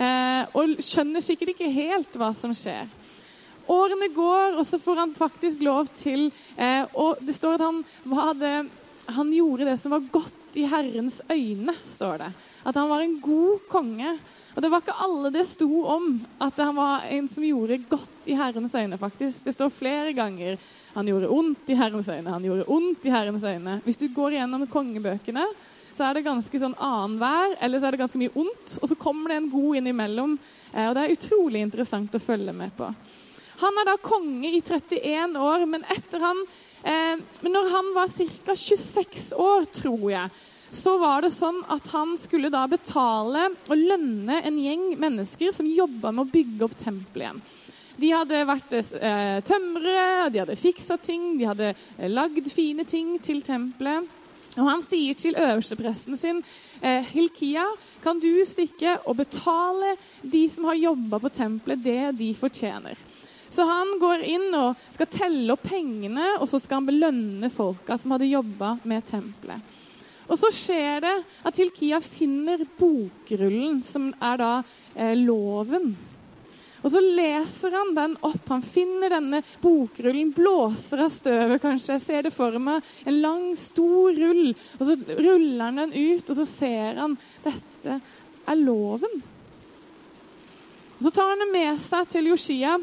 Eh, 0.00 0.42
og 0.56 0.80
skjønner 0.80 1.24
sikkert 1.24 1.52
ikke 1.52 1.68
helt 1.74 2.16
hva 2.16 2.32
som 2.36 2.54
skjer. 2.56 2.88
Årene 3.70 4.08
går, 4.14 4.56
og 4.58 4.64
så 4.66 4.80
får 4.82 5.02
han 5.04 5.14
faktisk 5.14 5.62
lov 5.62 5.90
til 5.94 6.30
eh, 6.56 6.82
Og 6.98 7.20
det 7.22 7.36
står 7.36 7.58
at 7.58 7.66
han, 7.68 7.82
det, 8.40 8.54
han 9.14 9.32
gjorde 9.36 9.68
det 9.68 9.76
som 9.78 9.94
var 9.94 10.08
godt 10.10 10.56
i 10.58 10.64
Herrens 10.66 11.20
øyne, 11.30 11.74
står 11.86 12.24
det. 12.24 12.30
At 12.66 12.74
han 12.74 12.88
var 12.90 13.04
en 13.04 13.18
god 13.22 13.60
konge. 13.70 14.16
Og 14.56 14.62
det 14.64 14.70
var 14.72 14.82
ikke 14.82 14.98
alle 15.04 15.30
det 15.30 15.44
sto 15.46 15.68
om, 15.86 16.08
at 16.42 16.58
han 16.58 16.74
var 16.74 17.06
en 17.06 17.28
som 17.30 17.46
gjorde 17.46 17.78
godt 17.90 18.26
i 18.26 18.34
Herrens 18.34 18.74
øyne, 18.74 18.98
faktisk. 18.98 19.44
Det 19.44 19.54
står 19.54 19.70
flere 19.70 20.14
ganger. 20.16 20.58
Han 20.96 21.06
gjorde 21.06 21.30
ondt 21.30 21.70
i 21.70 21.76
Herrens 21.78 22.08
øyne, 22.10 22.34
han 22.34 22.48
gjorde 22.48 22.66
ondt 22.66 23.06
i 23.06 23.12
Herrens 23.14 23.46
øyne. 23.46 23.78
Hvis 23.84 24.00
du 24.00 24.08
går 24.14 24.40
gjennom 24.40 24.66
kongebøkene, 24.66 25.46
så 26.00 26.06
er 26.08 26.16
det 26.16 26.24
ganske 26.24 26.60
sånn 26.62 26.78
annenhver, 26.80 27.58
eller 27.60 27.76
så 27.76 27.90
er 27.90 27.92
det 27.92 28.00
ganske 28.00 28.20
mye 28.20 28.32
ondt. 28.40 28.78
Og 28.80 28.88
så 28.88 28.96
kommer 28.96 29.28
det 29.28 29.40
en 29.42 29.50
god 29.52 29.80
innimellom. 29.82 30.38
Eh, 30.72 30.86
og 30.88 30.94
det 30.96 31.02
er 31.02 31.16
utrolig 31.18 31.60
interessant 31.60 32.16
å 32.16 32.22
følge 32.24 32.54
med 32.56 32.72
på. 32.78 32.88
Han 33.60 33.80
er 33.82 33.90
da 33.90 33.98
konge 34.00 34.48
i 34.48 34.62
31 34.64 35.36
år, 35.36 35.66
men 35.68 35.84
etter 35.92 36.24
han 36.24 36.40
eh, 36.88 37.20
når 37.44 37.68
han 37.74 37.92
var 37.98 38.08
ca. 38.16 38.56
26 38.56 39.34
år, 39.36 39.68
tror 39.76 40.06
jeg, 40.08 40.40
så 40.72 40.94
var 41.02 41.26
det 41.26 41.32
sånn 41.34 41.58
at 41.68 41.90
han 41.92 42.14
skulle 42.16 42.48
da 42.48 42.62
betale 42.70 43.50
og 43.66 43.74
lønne 43.76 44.38
en 44.46 44.60
gjeng 44.62 44.94
mennesker 45.02 45.52
som 45.52 45.68
jobba 45.68 46.14
med 46.14 46.24
å 46.24 46.32
bygge 46.32 46.64
opp 46.64 46.78
tempelet 46.80 47.26
igjen. 47.26 47.42
De 48.00 48.12
hadde 48.14 48.38
vært 48.48 48.72
eh, 48.78 49.42
tømrere, 49.44 50.30
de 50.32 50.40
hadde 50.40 50.56
fiksa 50.56 50.96
ting, 50.96 51.34
de 51.36 51.50
hadde 51.50 51.74
eh, 51.74 52.08
lagd 52.08 52.48
fine 52.54 52.88
ting 52.88 53.18
til 53.20 53.42
tempelet. 53.44 54.08
Og 54.56 54.66
Han 54.66 54.82
sier 54.82 55.14
til 55.14 55.38
øverstepresten 55.38 56.18
sin, 56.18 56.42
eh, 56.82 57.04
Hilkia, 57.12 57.64
kan 58.02 58.18
du 58.18 58.44
stikke 58.46 58.98
og 59.06 59.16
betale 59.16 59.96
de 60.22 60.48
som 60.48 60.64
har 60.64 60.74
jobba 60.74 61.18
på 61.18 61.30
tempelet, 61.30 61.82
det 61.84 62.18
de 62.18 62.34
fortjener. 62.34 62.96
Så 63.50 63.66
han 63.66 63.98
går 63.98 64.22
inn 64.26 64.54
og 64.54 64.76
skal 64.92 65.06
telle 65.10 65.52
opp 65.52 65.62
pengene, 65.66 66.36
og 66.38 66.48
så 66.48 66.60
skal 66.60 66.80
han 66.80 66.86
belønne 66.86 67.50
folka 67.50 67.98
som 67.98 68.14
hadde 68.14 68.30
jobba 68.30 68.76
med 68.84 69.06
tempelet. 69.06 69.60
Og 70.30 70.38
så 70.38 70.52
skjer 70.54 71.00
det 71.02 71.16
at 71.46 71.56
Hilkia 71.58 71.98
finner 72.04 72.62
bokrullen, 72.78 73.80
som 73.82 74.12
er 74.22 74.38
da 74.38 74.52
eh, 74.94 75.16
loven. 75.18 75.96
Og 76.80 76.92
så 76.92 77.00
leser 77.04 77.74
han 77.76 77.92
den 77.96 78.14
opp. 78.24 78.46
Han 78.48 78.62
finner 78.64 79.12
denne 79.12 79.42
bokrullen, 79.60 80.32
blåser 80.36 81.04
av 81.04 81.10
støvet 81.12 81.60
kanskje. 81.62 81.96
Jeg 81.96 82.04
ser 82.04 82.28
det 82.28 82.32
for 82.34 82.56
meg. 82.62 82.86
En 83.04 83.20
lang, 83.20 83.50
stor 83.58 84.16
rull. 84.16 84.54
Og 84.78 84.86
så 84.88 84.96
ruller 85.18 85.66
han 85.66 85.82
den 85.82 85.92
ut, 85.96 86.24
og 86.24 86.38
så 86.38 86.46
ser 86.48 87.02
han 87.02 87.18
dette 87.44 88.00
er 88.50 88.62
loven. 88.62 89.20
Og 91.00 91.04
Så 91.04 91.10
tar 91.16 91.30
han 91.32 91.44
den 91.44 91.52
med 91.54 91.78
seg 91.80 92.08
til 92.12 92.32
Joshia. 92.32 92.78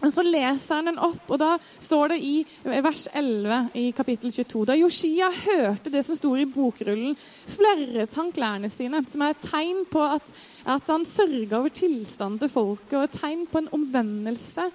Og 0.00 0.12
Så 0.12 0.22
leser 0.24 0.78
han 0.78 0.88
den 0.88 0.98
opp, 0.98 1.26
og 1.28 1.38
da 1.42 1.50
står 1.78 2.14
det 2.14 2.20
i 2.24 2.34
vers 2.64 3.02
11 3.12 3.58
i 3.76 3.90
kapittel 3.92 4.32
22 4.32 4.62
Da 4.70 4.76
Joshia 4.78 5.28
hørte 5.28 5.92
det 5.92 6.06
som 6.06 6.16
sto 6.16 6.30
i 6.36 6.46
bokrullen, 6.48 7.18
flerret 7.52 8.14
han 8.16 8.70
sine, 8.70 9.04
som 9.04 9.22
er 9.22 9.34
et 9.34 9.44
tegn 9.44 9.84
på 9.90 10.00
at, 10.00 10.32
at 10.64 10.92
han 10.92 11.06
sørga 11.08 11.60
over 11.60 11.72
tilstanden 11.74 12.40
til 12.42 12.52
folket, 12.52 12.96
og 12.98 13.06
et 13.06 13.18
tegn 13.20 13.44
på 13.50 13.62
en 13.62 13.70
omvendelse. 13.76 14.70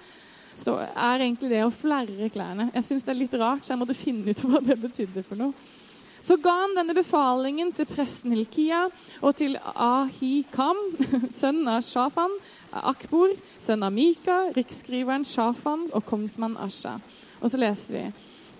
Er 0.66 1.20
egentlig 1.20 1.50
det 1.52 1.64
å 1.66 1.72
flerre 1.74 2.30
klærne. 2.32 2.70
Jeg 2.74 2.86
syns 2.86 3.04
det 3.04 3.12
er 3.12 3.20
litt 3.20 3.34
rart, 3.36 3.66
så 3.66 3.74
jeg 3.74 3.82
måtte 3.82 3.98
finne 3.98 4.32
ut 4.32 4.46
hva 4.46 4.62
det 4.64 4.78
betydde 4.80 5.24
for 5.26 5.38
noe. 5.40 5.74
Så 6.26 6.38
ga 6.40 6.54
han 6.62 6.72
denne 6.74 6.94
befalingen 6.96 7.68
til 7.76 7.86
presten 7.86 8.32
Hilkia 8.32 8.86
og 9.20 9.34
til 9.36 9.58
Ahikam, 9.74 10.78
sønnen 11.40 11.68
av 11.70 11.84
Shafan, 11.86 12.32
Akbor, 12.72 13.34
sønn 13.62 13.84
av 13.86 13.92
Mika, 13.94 14.46
riksskriveren 14.56 15.26
Shafan 15.28 15.86
og 15.92 16.06
kongsmann 16.08 16.56
Asha. 16.64 16.96
Og 17.38 17.52
så 17.52 17.60
leser 17.60 17.98
vi 17.98 18.06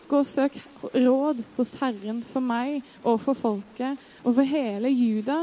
Gå 0.07 0.21
og 0.23 0.29
søk 0.29 0.55
råd 0.95 1.41
hos 1.57 1.73
Herren 1.81 2.21
for 2.23 2.45
meg 2.45 2.77
og 3.03 3.17
for 3.25 3.35
folket 3.35 3.99
og 4.23 4.37
for 4.37 4.47
hele 4.47 4.93
Juda 4.93 5.41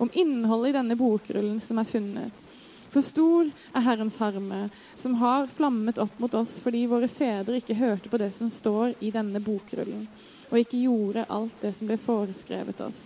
om 0.00 0.10
innholdet 0.12 0.72
i 0.72 0.78
denne 0.78 0.96
bokrullen 0.96 1.60
som 1.60 1.78
er 1.80 1.88
funnet. 1.88 2.46
For 2.90 3.04
stor 3.06 3.46
er 3.46 3.84
Herrens 3.86 4.16
harme, 4.18 4.64
som 4.98 5.14
har 5.20 5.46
flammet 5.52 6.00
opp 6.02 6.16
mot 6.18 6.34
oss 6.34 6.56
fordi 6.62 6.86
våre 6.90 7.06
fedre 7.10 7.60
ikke 7.60 7.78
hørte 7.78 8.10
på 8.10 8.18
det 8.18 8.32
som 8.34 8.50
står 8.50 8.96
i 8.98 9.12
denne 9.14 9.42
bokrullen, 9.44 10.08
og 10.50 10.58
ikke 10.58 10.82
gjorde 10.82 11.28
alt 11.30 11.60
det 11.62 11.74
som 11.76 11.90
ble 11.90 12.00
foreskrevet 12.00 12.82
oss. 12.82 13.02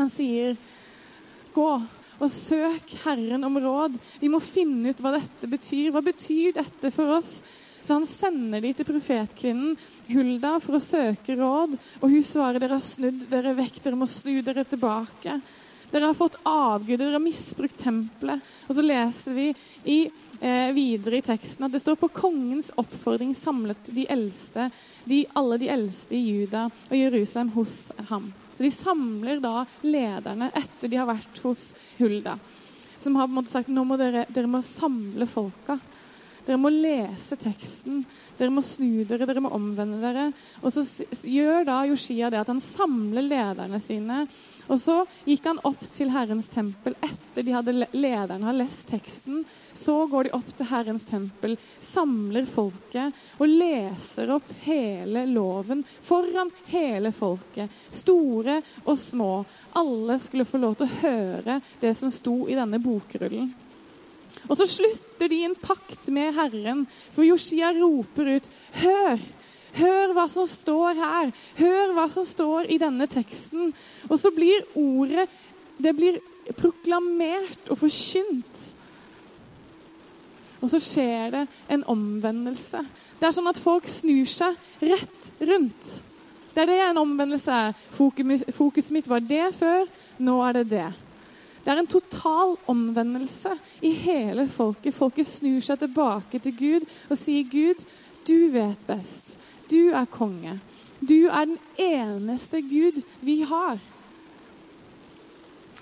Han 0.00 0.10
sier, 0.10 0.56
gå 1.54 1.68
og 2.22 2.30
søk 2.30 2.94
Herren 3.04 3.44
om 3.44 3.58
råd. 3.60 3.96
Vi 4.20 4.30
må 4.32 4.40
finne 4.42 4.92
ut 4.92 5.02
hva 5.02 5.14
dette 5.16 5.48
betyr. 5.50 5.90
Hva 5.92 6.02
betyr 6.04 6.56
dette 6.56 6.90
for 6.94 7.18
oss? 7.18 7.40
Så 7.82 7.96
han 7.96 8.06
sender 8.06 8.62
de 8.62 8.70
til 8.78 8.86
profetkvinnen 8.86 9.74
Hulda 10.12 10.54
for 10.62 10.78
å 10.78 10.82
søke 10.82 11.34
råd. 11.38 11.74
Og 12.00 12.14
hun 12.14 12.22
svarer 12.26 12.62
dere 12.62 12.78
har 12.78 12.84
snudd 12.84 13.26
dere 13.30 13.56
vekk, 13.58 13.82
dere 13.82 13.98
må 13.98 14.06
snu 14.10 14.38
dere 14.46 14.64
tilbake. 14.68 15.40
Dere 15.92 16.08
har 16.08 16.16
fått 16.16 16.38
avguder, 16.48 17.04
dere 17.04 17.18
har 17.18 17.24
misbrukt 17.24 17.76
tempelet. 17.76 18.40
Og 18.68 18.76
så 18.78 18.84
leser 18.84 19.34
vi 19.36 19.48
i, 19.84 19.98
eh, 20.40 20.72
videre 20.72 21.18
i 21.18 21.24
teksten 21.26 21.66
at 21.66 21.72
det 21.72 21.82
står 21.82 21.98
på 22.00 22.08
kongens 22.08 22.70
oppfordring 22.80 23.34
samlet 23.36 23.92
de 23.92 24.06
eldste, 24.08 24.70
de, 25.04 25.26
alle 25.36 25.58
de 25.58 25.68
eldste 25.68 26.16
i 26.16 26.24
Juda 26.24 26.70
og 26.88 26.96
Jerusalem 26.96 27.50
hos 27.52 27.92
ham. 28.08 28.32
Så 28.56 28.64
de 28.64 28.70
samler 28.70 29.40
da 29.40 29.66
lederne 29.82 30.48
etter 30.56 30.88
de 30.88 30.96
har 30.96 31.10
vært 31.10 31.42
hos 31.44 31.74
Hulda. 31.98 32.38
Som 32.98 33.16
har 33.16 33.26
på 33.26 33.34
en 33.34 33.38
måte 33.42 33.52
sagt 33.52 33.68
nå 33.68 33.84
må 33.84 33.98
dere, 34.00 34.24
dere 34.32 34.48
må 34.48 34.62
samle 34.64 35.26
folka. 35.26 35.78
Dere 36.46 36.58
må 36.58 36.72
lese 36.72 37.36
teksten. 37.36 38.04
Dere 38.38 38.50
må 38.50 38.62
snu 38.64 39.04
dere, 39.04 39.26
dere 39.28 39.42
må 39.44 39.52
omvende 39.54 40.00
dere. 40.02 40.30
Og 40.62 40.72
så 40.72 40.86
gjør 41.28 41.66
da 41.68 41.82
Joshia 41.90 42.30
det 42.32 42.40
at 42.40 42.50
han 42.50 42.62
samler 42.64 43.26
lederne 43.26 43.80
sine 43.82 44.24
og 44.68 44.78
så 44.80 45.02
gikk 45.26 45.46
han 45.48 45.60
opp 45.66 45.82
til 45.94 46.12
Herrens 46.14 46.48
tempel 46.52 46.94
etter 47.02 47.46
de 47.46 47.54
hadde 47.54 47.86
har 48.46 48.56
lest 48.56 48.88
teksten. 48.92 49.42
Så 49.72 49.94
går 50.06 50.28
de 50.28 50.34
opp 50.36 50.52
til 50.56 50.68
Herrens 50.70 51.04
tempel, 51.08 51.56
samler 51.80 52.46
folket 52.46 53.16
og 53.38 53.48
leser 53.48 54.34
opp 54.36 54.52
hele 54.66 55.24
loven 55.30 55.82
foran 56.02 56.52
hele 56.70 57.12
folket. 57.12 57.72
Store 57.90 58.60
og 58.84 58.94
små. 58.98 59.32
Alle 59.80 60.18
skulle 60.22 60.48
få 60.48 60.60
lov 60.62 60.78
til 60.78 60.88
å 60.88 61.00
høre 61.02 61.60
det 61.80 61.94
som 61.98 62.12
sto 62.12 62.42
i 62.48 62.58
denne 62.58 62.80
bokrullen. 62.82 63.50
Og 64.48 64.56
så 64.58 64.66
slutter 64.66 65.30
de 65.30 65.42
en 65.46 65.54
pakt 65.54 66.08
med 66.10 66.34
Herren, 66.34 66.86
for 67.14 67.24
Joshia 67.24 67.70
roper 67.76 68.36
ut, 68.36 68.48
'Hør!' 68.74 69.41
Hør 69.76 70.12
hva 70.16 70.26
som 70.28 70.48
står 70.48 70.98
her. 70.98 71.32
Hør 71.56 71.94
hva 71.96 72.08
som 72.12 72.26
står 72.26 72.68
i 72.72 72.78
denne 72.82 73.08
teksten. 73.10 73.72
Og 74.10 74.18
så 74.20 74.32
blir 74.34 74.66
ordet 74.78 75.28
det 75.82 75.94
blir 75.96 76.20
proklamert 76.58 77.70
og 77.70 77.78
forkynt. 77.80 78.62
Og 80.62 80.70
så 80.70 80.78
skjer 80.78 81.32
det 81.34 81.42
en 81.74 81.82
omvendelse. 81.90 82.82
Det 83.18 83.26
er 83.26 83.34
sånn 83.34 83.50
at 83.50 83.60
folk 83.62 83.88
snur 83.90 84.28
seg 84.30 84.58
rett 84.84 85.30
rundt. 85.42 85.88
Det 86.52 86.62
er 86.62 86.68
det 86.68 86.80
en 86.84 87.00
omvendelse 87.02 87.56
er. 87.70 87.72
Fokuset 87.96 88.92
mitt 88.94 89.08
var 89.10 89.24
det 89.24 89.48
før, 89.56 89.88
nå 90.22 90.36
er 90.46 90.60
det 90.60 90.66
det. 90.74 90.90
Det 91.62 91.70
er 91.70 91.78
en 91.78 91.90
total 91.90 92.56
omvendelse 92.70 93.54
i 93.86 93.92
hele 94.04 94.48
folket. 94.50 94.94
Folket 94.94 95.26
snur 95.26 95.62
seg 95.62 95.78
tilbake 95.82 96.40
til 96.42 96.56
Gud 96.58 96.88
og 97.08 97.18
sier, 97.18 97.46
'Gud, 97.46 97.84
du 98.26 98.50
vet 98.54 98.86
best. 98.86 99.38
Du 99.72 99.90
er 99.90 100.06
konge. 100.12 100.58
Du 101.00 101.26
er 101.26 101.48
den 101.48 101.58
eneste 101.80 102.60
Gud 102.60 103.00
vi 103.20 103.40
har. 103.48 103.80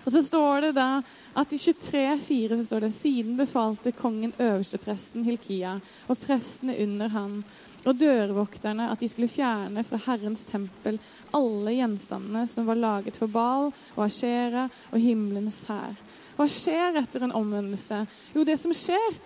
Og 0.05 0.13
så 0.15 0.23
står 0.25 0.69
det 0.69 0.77
da 0.79 1.03
at 1.39 1.53
i 1.53 1.59
23,4 1.61 2.57
så 2.57 2.65
står 2.65 2.87
det 2.87 2.95
siden 2.95 3.37
befalte 3.39 3.93
kongen 3.93 4.33
øverstepresten 4.39 5.27
Hilkia 5.27 5.77
og 6.09 6.23
prestene 6.23 6.77
under 6.83 7.13
han 7.13 7.43
og 7.85 7.97
dørvokterne 7.97 8.91
at 8.93 9.01
de 9.01 9.09
skulle 9.09 9.31
fjerne 9.31 9.85
fra 9.87 10.01
Herrens 10.07 10.43
tempel 10.49 10.99
alle 11.37 11.77
gjenstandene 11.79 12.47
som 12.51 12.69
var 12.69 12.81
laget 12.81 13.21
for 13.21 13.33
Bal 13.33 13.71
og 13.71 14.03
Ashera 14.05 14.67
og 14.91 15.01
himmelens 15.01 15.63
hær. 15.69 15.97
Hva 16.37 16.49
skjer 16.49 16.97
etter 17.01 17.25
en 17.25 17.37
omvendelse? 17.37 18.05
Jo, 18.35 18.45
det 18.49 18.57
som 18.61 18.73
skjer, 18.77 19.17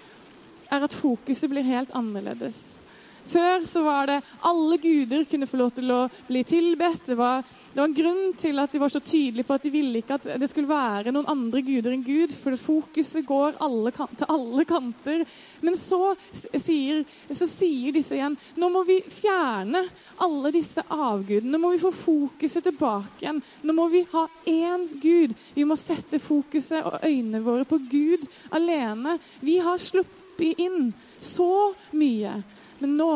er 0.72 0.86
at 0.86 0.96
fokuset 0.96 1.50
blir 1.50 1.66
helt 1.66 1.92
annerledes. 1.94 2.74
Før 3.24 3.64
så 3.66 3.82
var 3.84 4.08
det 4.10 4.20
alle 4.44 4.76
guder 4.78 5.24
kunne 5.28 5.48
få 5.48 5.58
lov 5.60 5.70
til 5.76 5.90
å 5.94 6.00
bli 6.28 6.42
tilbedt. 6.44 7.06
Det 7.08 7.16
var, 7.16 7.40
det 7.72 7.80
var 7.80 7.88
en 7.88 7.96
grunn 7.96 8.24
til 8.38 8.60
at 8.60 8.72
de 8.74 8.80
var 8.82 8.92
så 8.92 9.00
tydelige 9.00 9.48
på 9.48 9.56
at 9.56 9.64
de 9.64 9.72
ville 9.72 10.00
ikke 10.02 10.18
at 10.18 10.28
det 10.40 10.48
skulle 10.50 10.68
være 10.68 11.12
noen 11.14 11.30
andre 11.32 11.62
guder 11.64 11.94
enn 11.94 12.04
Gud, 12.04 12.34
for 12.36 12.56
fokuset 12.60 13.24
går 13.26 13.56
alle 13.64 13.94
til 13.96 14.28
alle 14.28 14.66
kanter. 14.68 15.24
Men 15.64 15.78
så 15.80 16.14
sier, 16.36 17.04
så 17.32 17.48
sier 17.48 17.96
disse 17.96 18.18
igjen 18.18 18.36
nå 18.60 18.70
må 18.72 18.84
vi 18.88 19.00
fjerne 19.08 19.84
alle 20.24 20.52
disse 20.54 20.84
avgudene. 20.84 21.54
Nå 21.54 21.62
må 21.62 21.72
vi 21.74 21.82
få 21.82 21.92
fokuset 21.94 22.66
tilbake 22.68 23.24
igjen. 23.24 23.40
Nå 23.64 23.76
må 23.76 23.88
vi 23.92 24.04
ha 24.12 24.26
én 24.50 24.88
Gud. 25.00 25.32
Vi 25.54 25.64
må 25.64 25.78
sette 25.80 26.20
fokuset 26.22 26.84
og 26.84 27.00
øynene 27.00 27.42
våre 27.44 27.64
på 27.68 27.80
Gud 27.88 28.28
alene. 28.54 29.16
Vi 29.40 29.58
har 29.64 29.80
sluppet 29.80 30.60
inn 30.60 30.92
så 31.22 31.72
mye. 31.94 32.36
Men 32.80 32.96
nå 32.98 33.10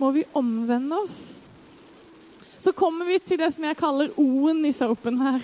må 0.00 0.10
vi 0.14 0.26
omvende 0.36 0.98
oss. 1.04 1.18
Så 2.58 2.72
kommer 2.72 3.06
vi 3.06 3.18
til 3.20 3.38
det 3.40 3.50
som 3.54 3.66
jeg 3.66 3.78
kaller 3.78 4.14
O-en 4.20 4.64
i 4.64 4.72
såpen 4.72 5.20
her. 5.20 5.42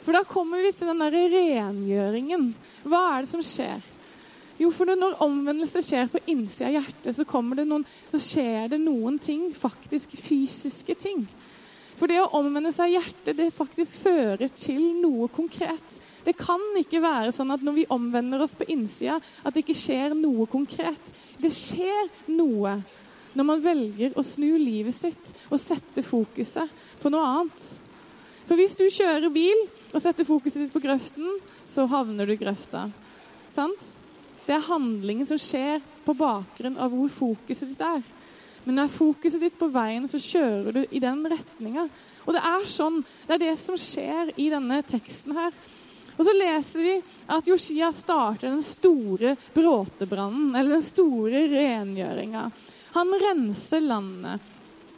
For 0.00 0.16
da 0.16 0.24
kommer 0.24 0.62
vi 0.64 0.72
til 0.72 0.88
den 0.88 1.02
der 1.02 1.16
rengjøringen. 1.34 2.50
Hva 2.88 3.02
er 3.12 3.26
det 3.26 3.32
som 3.34 3.44
skjer? 3.44 3.82
Jo, 4.60 4.68
for 4.76 4.88
når 4.92 5.20
omvendelse 5.24 5.80
skjer 5.84 6.08
på 6.12 6.20
innsida 6.28 6.68
av 6.68 6.74
hjertet, 6.78 7.14
så, 7.16 7.24
det 7.56 7.64
noen, 7.68 7.84
så 8.12 8.20
skjer 8.20 8.72
det 8.72 8.80
noen 8.82 9.16
ting, 9.20 9.46
faktisk 9.56 10.12
fysiske 10.20 10.96
ting. 11.00 11.22
For 11.96 12.08
det 12.08 12.18
å 12.20 12.30
omvende 12.36 12.72
seg 12.72 12.90
av 12.90 12.94
hjertet, 12.98 13.36
det 13.36 13.50
faktisk 13.56 14.02
fører 14.02 14.48
til 14.52 14.82
noe 15.00 15.28
konkret. 15.32 15.96
Det 16.24 16.36
kan 16.38 16.62
ikke 16.78 17.02
være 17.02 17.32
sånn 17.34 17.52
at 17.54 17.62
når 17.64 17.78
vi 17.78 17.90
omvender 17.92 18.42
oss 18.44 18.56
på 18.58 18.68
innsida, 18.72 19.18
at 19.18 19.54
det 19.54 19.64
ikke 19.64 19.78
skjer 19.78 20.16
noe 20.18 20.46
konkret. 20.50 21.12
Det 21.40 21.52
skjer 21.54 22.10
noe 22.32 22.78
når 23.34 23.46
man 23.46 23.62
velger 23.62 24.16
å 24.18 24.24
snu 24.26 24.48
livet 24.58 24.96
sitt 24.96 25.30
og 25.48 25.60
sette 25.62 26.02
fokuset 26.04 26.82
på 27.00 27.12
noe 27.12 27.28
annet. 27.28 27.68
For 28.48 28.58
hvis 28.58 28.74
du 28.74 28.88
kjører 28.90 29.30
bil 29.30 29.66
og 29.92 30.00
setter 30.02 30.26
fokuset 30.26 30.64
ditt 30.64 30.74
på 30.74 30.82
grøften, 30.82 31.38
så 31.68 31.86
havner 31.90 32.26
du 32.26 32.34
i 32.34 32.40
grøfta. 32.40 32.88
Sant? 33.54 33.92
Det 34.46 34.56
er 34.56 34.66
handlingen 34.66 35.28
som 35.28 35.38
skjer 35.38 35.78
på 36.02 36.16
bakgrunn 36.18 36.78
av 36.80 36.90
hvor 36.90 37.12
fokuset 37.14 37.70
ditt 37.70 37.84
er. 37.86 38.02
Men 38.64 38.76
når 38.76 38.90
fokuset 38.92 39.40
ditt 39.40 39.54
på 39.58 39.70
veien, 39.72 40.08
så 40.10 40.18
kjører 40.20 40.74
du 40.74 40.80
i 40.90 41.00
den 41.02 41.22
retninga. 41.30 41.86
Og 42.26 42.34
det 42.36 42.42
er 42.44 42.66
sånn, 42.68 42.98
det 43.28 43.36
er 43.36 43.44
det 43.44 43.54
som 43.62 43.78
skjer 43.80 44.34
i 44.36 44.50
denne 44.52 44.80
teksten 44.88 45.38
her. 45.38 45.54
Og 46.20 46.26
så 46.28 46.34
leser 46.36 46.84
vi 46.84 46.94
at 47.32 47.46
Joshia 47.48 47.88
starter 47.96 48.50
den 48.50 48.60
store 48.60 49.32
bråtebrannen, 49.54 50.52
eller 50.52 50.76
den 50.76 50.84
store 50.84 51.46
rengjøringa. 51.48 52.42
Han 52.92 53.14
renser 53.22 53.80
landet. 53.80 54.50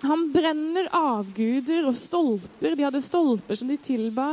Han 0.02 0.24
brenner 0.34 0.88
avguder 0.98 1.86
og 1.86 1.94
stolper. 1.94 2.74
De 2.74 2.82
hadde 2.88 3.04
stolper 3.04 3.60
som 3.60 3.70
de 3.70 3.78
tilba. 3.78 4.32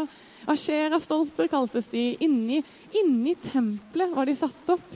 Ashera-stolper 0.49 1.51
kaltes 1.51 1.91
de. 1.93 2.15
Inni, 2.25 2.63
inni 2.97 3.35
tempelet 3.37 4.15
var 4.17 4.25
de 4.25 4.33
satt 4.39 4.73
opp. 4.73 4.89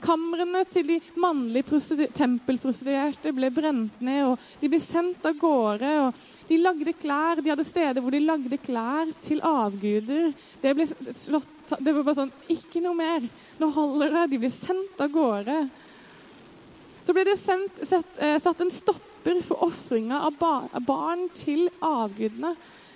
Kamrene 0.00 0.62
til 0.70 0.86
de 0.88 0.98
mannlige 1.20 2.08
tempelprostituerte 2.16 3.32
ble 3.36 3.50
brent 3.52 4.00
ned, 4.04 4.32
og 4.32 4.62
de 4.62 4.70
ble 4.72 4.80
sendt 4.82 5.26
av 5.28 5.36
gårde. 5.40 5.90
og 6.06 6.48
De 6.48 6.58
lagde 6.60 6.94
klær, 6.96 7.42
de 7.42 7.52
hadde 7.52 7.66
steder 7.68 8.00
hvor 8.00 8.14
de 8.14 8.22
lagde 8.24 8.58
klær 8.64 9.12
til 9.22 9.42
avguder. 9.44 10.32
Det 10.62 10.74
ble 10.76 10.88
slått, 10.88 11.76
det 11.78 11.94
var 11.94 12.02
bare 12.02 12.18
sånn 12.22 12.34
Ikke 12.50 12.82
noe 12.84 12.96
mer. 12.98 13.28
Nå 13.60 13.70
holder 13.76 14.16
det. 14.16 14.26
De 14.32 14.40
ble 14.42 14.52
sendt 14.54 15.04
av 15.04 15.12
gårde. 15.14 15.60
Så 17.04 17.14
ble 17.16 17.24
det 17.26 17.38
sendt, 17.40 17.84
sett, 17.86 18.10
eh, 18.18 18.38
satt 18.40 18.60
en 18.60 18.72
stopper 18.72 19.40
for 19.44 19.68
ofringa 19.68 20.20
av, 20.26 20.36
bar, 20.38 20.68
barn 20.86 21.28
til 21.34 21.68
avgudene. 21.80 22.54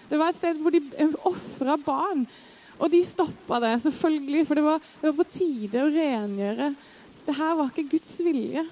Det 0.08 0.18
var 0.20 0.32
et 0.32 0.37
sted 0.37 0.61
hvor 0.61 0.75
de 0.75 0.82
ofra 1.25 1.78
barn. 1.80 2.26
Og 2.82 2.90
de 2.90 3.00
stoppa 3.06 3.61
det, 3.62 3.76
selvfølgelig, 3.84 4.46
for 4.49 4.58
det 4.58 4.64
var, 4.66 4.82
det 5.00 5.11
var 5.11 5.18
på 5.20 5.30
tide 5.30 5.82
å 5.84 5.92
rengjøre. 5.94 6.70
Det 7.25 7.37
her 7.37 7.54
var 7.57 7.71
ikke 7.71 7.97
Guds 7.97 8.16
vilje. 8.25 8.64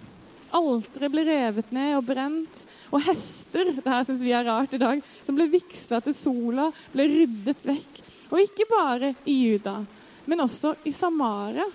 Alteret 0.53 1.13
ble 1.13 1.25
revet 1.25 1.71
ned 1.73 1.95
og 1.97 2.07
brent. 2.07 2.65
Og 2.93 3.05
hester 3.07 3.71
det 3.73 3.87
her 3.87 4.03
synes 4.05 4.25
vi 4.25 4.35
er 4.37 4.49
rart 4.49 4.75
i 4.77 4.81
dag, 4.81 5.01
som 5.25 5.39
ble 5.39 5.49
vigsla 5.53 6.03
til 6.05 6.17
sola, 6.17 6.69
ble 6.93 7.09
ryddet 7.09 7.65
vekk. 7.65 8.03
Og 8.33 8.43
ikke 8.43 8.69
bare 8.69 9.15
i 9.29 9.39
Juda, 9.47 9.79
men 10.29 10.45
også 10.45 10.75
i 10.89 10.93
Samaria. 10.93 11.67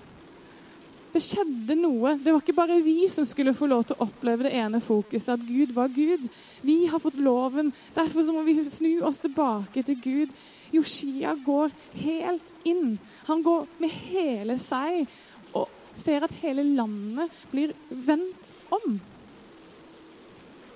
Det 1.13 1.23
skjedde 1.23 1.73
noe. 1.79 2.13
Det 2.21 2.29
var 2.29 2.43
ikke 2.43 2.53
bare 2.57 2.77
vi 2.85 3.07
som 3.09 3.25
skulle 3.25 3.55
få 3.57 3.69
lov 3.71 3.87
til 3.87 3.97
å 3.97 4.05
oppleve 4.05 4.45
det 4.45 4.53
ene 4.59 4.81
fokuset, 4.83 5.31
at 5.33 5.45
Gud 5.47 5.71
var 5.73 5.89
Gud. 5.89 6.27
Vi 6.61 6.83
har 6.91 7.01
fått 7.01 7.17
loven. 7.17 7.71
Derfor 7.95 8.27
må 8.35 8.43
vi 8.45 8.59
snu 8.67 8.99
oss 9.07 9.17
tilbake 9.23 9.81
til 9.87 9.97
Gud. 10.03 10.35
Joshia 10.75 11.33
går 11.41 11.73
helt 12.03 12.53
inn. 12.67 12.99
Han 13.31 13.41
går 13.41 13.65
med 13.81 13.97
hele 14.11 14.59
seg 14.61 15.07
og 15.55 15.71
ser 15.97 16.25
at 16.25 16.39
hele 16.41 16.63
landet 16.63 17.33
blir 17.51 17.73
vendt 17.89 18.51
om. 18.73 18.97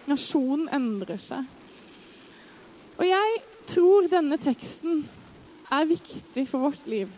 Nasjonen 0.10 0.70
endrer 0.74 1.22
seg. 1.22 1.48
Og 2.98 3.08
jeg 3.08 3.42
tror 3.70 4.10
denne 4.12 4.38
teksten 4.42 5.04
er 5.72 5.90
viktig 5.90 6.46
for 6.50 6.68
vårt 6.68 6.88
liv. 6.90 7.12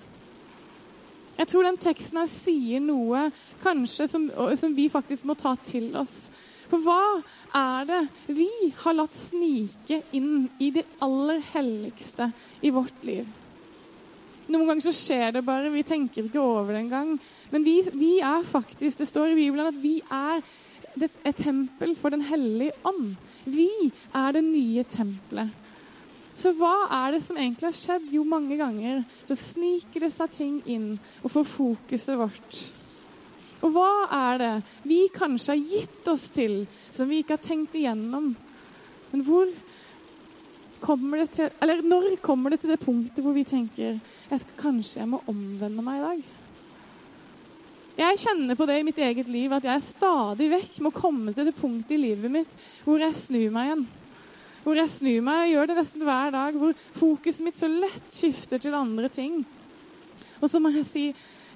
Jeg 1.33 1.49
tror 1.49 1.65
den 1.65 1.79
teksten 1.81 2.19
her 2.21 2.29
sier 2.29 2.83
noe 2.83 3.25
kanskje 3.63 4.07
som, 4.07 4.27
som, 4.59 4.75
vi 4.77 4.85
faktisk 4.91 5.25
må 5.25 5.35
ta 5.39 5.55
til 5.65 5.89
oss. 5.97 6.29
For 6.69 6.81
hva 6.85 7.21
er 7.57 7.87
det 7.89 8.01
vi 8.37 8.49
har 8.83 8.95
latt 8.97 9.15
snike 9.17 10.03
inn 10.15 10.45
i 10.61 10.69
det 10.75 10.85
aller 11.03 11.41
helligste 11.53 12.29
i 12.61 12.71
vårt 12.73 13.03
liv? 13.07 13.25
Noen 14.51 14.67
ganger 14.67 14.83
så 14.87 14.93
skjer 14.95 15.37
det 15.37 15.45
bare. 15.47 15.71
Vi 15.71 15.85
tenker 15.87 16.27
ikke 16.27 16.41
over 16.43 16.73
det 16.73 16.83
engang. 16.83 17.15
Men 17.53 17.65
vi, 17.65 17.79
vi 17.93 18.17
er 18.19 18.43
faktisk 18.47 18.99
Det 18.99 19.07
står 19.07 19.31
i 19.31 19.39
Bibelen 19.39 19.69
at 19.69 19.79
vi 19.79 19.99
er 20.11 20.43
et 20.99 21.39
tempel 21.39 21.95
for 21.97 22.13
Den 22.13 22.25
hellige 22.27 22.75
ånd. 22.85 23.15
Vi 23.45 23.69
er 24.13 24.35
det 24.35 24.43
nye 24.45 24.83
tempelet. 24.83 25.59
Så 26.33 26.49
hva 26.57 26.87
er 26.89 27.13
det 27.13 27.21
som 27.23 27.37
egentlig 27.37 27.69
har 27.69 27.77
skjedd? 27.77 28.07
Jo, 28.13 28.23
mange 28.25 28.57
ganger 28.57 29.03
så 29.21 29.37
sniker 29.37 30.05
det 30.05 30.09
seg 30.13 30.31
ting 30.33 30.55
inn 30.65 30.95
og 31.21 31.29
får 31.29 31.45
fokuset 31.45 32.17
vårt. 32.17 32.61
Og 33.63 33.75
hva 33.75 33.91
er 34.11 34.41
det 34.41 34.53
vi 34.83 35.03
kanskje 35.13 35.53
har 35.53 35.75
gitt 35.75 36.09
oss 36.11 36.25
til, 36.35 36.63
som 36.91 37.07
vi 37.07 37.21
ikke 37.21 37.37
har 37.37 37.45
tenkt 37.45 37.77
igjennom? 37.77 38.33
Men 39.13 39.23
hvor 39.27 39.47
kommer 40.83 41.25
til 41.31 41.49
Eller 41.63 41.81
når 41.81 42.15
kommer 42.21 42.53
det 42.53 42.61
til 42.63 42.73
det 42.73 42.81
punktet 42.83 43.23
hvor 43.23 43.35
vi 43.35 43.45
tenker 43.47 43.99
at 44.33 44.55
kanskje 44.59 45.01
jeg 45.01 45.09
må 45.09 45.21
omvende 45.31 45.85
meg 45.85 45.99
i 45.99 46.05
dag? 46.07 46.23
Jeg 47.93 48.21
kjenner 48.23 48.57
på 48.57 48.65
det 48.65 48.79
i 48.79 48.85
mitt 48.85 48.99
eget 49.05 49.27
liv 49.29 49.51
at 49.53 49.65
jeg 49.69 49.85
stadig 49.85 50.47
vekk 50.49 50.79
må 50.81 50.91
komme 50.95 51.33
til 51.33 51.45
det 51.45 51.53
punktet 51.55 51.93
i 51.93 52.01
livet 52.07 52.31
mitt 52.33 52.55
hvor 52.85 53.01
jeg 53.01 53.13
snur 53.17 53.53
meg 53.53 53.69
igjen. 53.69 53.83
Hvor 54.63 54.79
jeg 54.79 54.89
snur 54.89 55.25
meg, 55.27 55.41
jeg 55.43 55.53
gjør 55.53 55.69
det 55.69 55.77
nesten 55.77 56.05
hver 56.07 56.33
dag, 56.33 56.57
hvor 56.57 56.77
fokuset 56.95 57.45
mitt 57.45 57.59
så 57.59 57.67
lett 57.69 58.15
skifter 58.15 58.61
til 58.63 58.77
andre 58.77 59.09
ting. 59.11 59.41
Og 60.39 60.49
så 60.49 60.61
må 60.63 60.71
jeg 60.73 60.87
si 60.87 61.03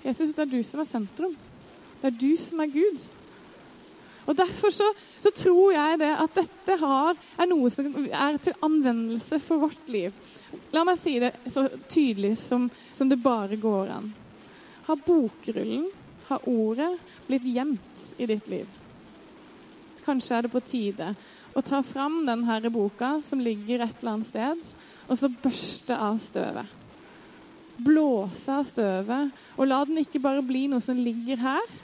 Jesus, 0.04 0.36
det 0.36 0.44
er 0.44 0.52
du 0.52 0.60
som 0.64 0.84
er 0.84 0.90
sentrum. 0.90 1.34
Det 2.02 2.12
er 2.12 2.20
du 2.20 2.30
som 2.40 2.62
er 2.62 2.70
Gud. 2.72 3.08
Og 4.28 4.36
Derfor 4.36 4.74
så, 4.76 4.88
så 5.24 5.32
tror 5.32 5.72
jeg 5.72 6.00
det 6.02 6.12
at 6.20 6.36
dette 6.36 6.78
har, 6.82 7.20
er 7.40 7.48
noe 7.48 7.70
som 7.72 7.88
er 8.06 8.40
til 8.44 8.58
anvendelse 8.66 9.40
for 9.44 9.68
vårt 9.68 9.92
liv. 9.92 10.16
La 10.76 10.84
meg 10.88 11.00
si 11.00 11.16
det 11.24 11.34
så 11.52 11.68
tydelig 11.88 12.36
som, 12.42 12.68
som 12.94 13.08
det 13.10 13.22
bare 13.24 13.60
går 13.60 13.94
an. 13.96 14.12
Har 14.88 15.00
bokrullen, 15.08 15.88
har 16.28 16.44
ordet, 16.48 16.92
blitt 17.28 17.48
gjemt 17.48 18.04
i 18.20 18.28
ditt 18.28 18.52
liv? 18.52 18.68
Kanskje 20.04 20.38
er 20.38 20.46
det 20.46 20.54
på 20.54 20.64
tide 20.64 21.14
å 21.58 21.64
ta 21.66 21.82
fram 21.84 22.22
denne 22.28 22.72
boka 22.72 23.18
som 23.24 23.42
ligger 23.44 23.82
et 23.84 23.96
eller 24.02 24.18
annet 24.18 24.28
sted, 24.30 24.68
og 25.08 25.20
så 25.20 25.32
børste 25.32 25.96
av 25.96 26.20
støvet. 26.22 26.76
Blåse 27.78 28.54
av 28.54 28.64
støvet, 28.68 29.36
og 29.56 29.70
la 29.70 29.82
den 29.88 30.02
ikke 30.04 30.22
bare 30.22 30.44
bli 30.46 30.66
noe 30.72 30.84
som 30.84 31.00
ligger 31.00 31.40
her, 31.42 31.76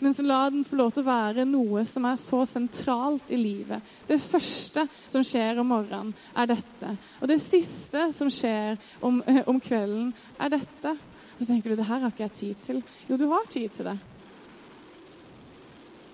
men 0.00 0.14
så 0.14 0.24
la 0.26 0.42
den 0.50 0.64
få 0.66 0.78
lov 0.78 0.92
til 0.94 1.04
å 1.04 1.08
være 1.08 1.46
noe 1.48 1.84
som 1.88 2.06
er 2.08 2.18
så 2.20 2.42
sentralt 2.48 3.30
i 3.32 3.38
livet. 3.40 3.94
Det 4.08 4.18
første 4.22 4.86
som 5.08 5.24
skjer 5.26 5.60
om 5.62 5.70
morgenen, 5.74 6.14
er 6.36 6.50
dette. 6.50 6.94
Og 7.20 7.30
det 7.30 7.40
siste 7.42 8.08
som 8.16 8.30
skjer 8.32 8.78
om, 9.04 9.22
om 9.50 9.60
kvelden, 9.62 10.10
er 10.38 10.56
dette. 10.56 10.96
Så 11.38 11.46
tenker 11.48 11.72
du 11.72 11.80
det 11.80 11.88
her 11.88 12.02
har 12.02 12.12
ikke 12.12 12.26
jeg 12.28 12.38
tid 12.40 12.66
til. 12.66 12.82
Jo, 13.08 13.18
du 13.18 13.28
har 13.30 13.46
tid 13.50 13.72
til 13.76 13.90
det. 13.90 13.96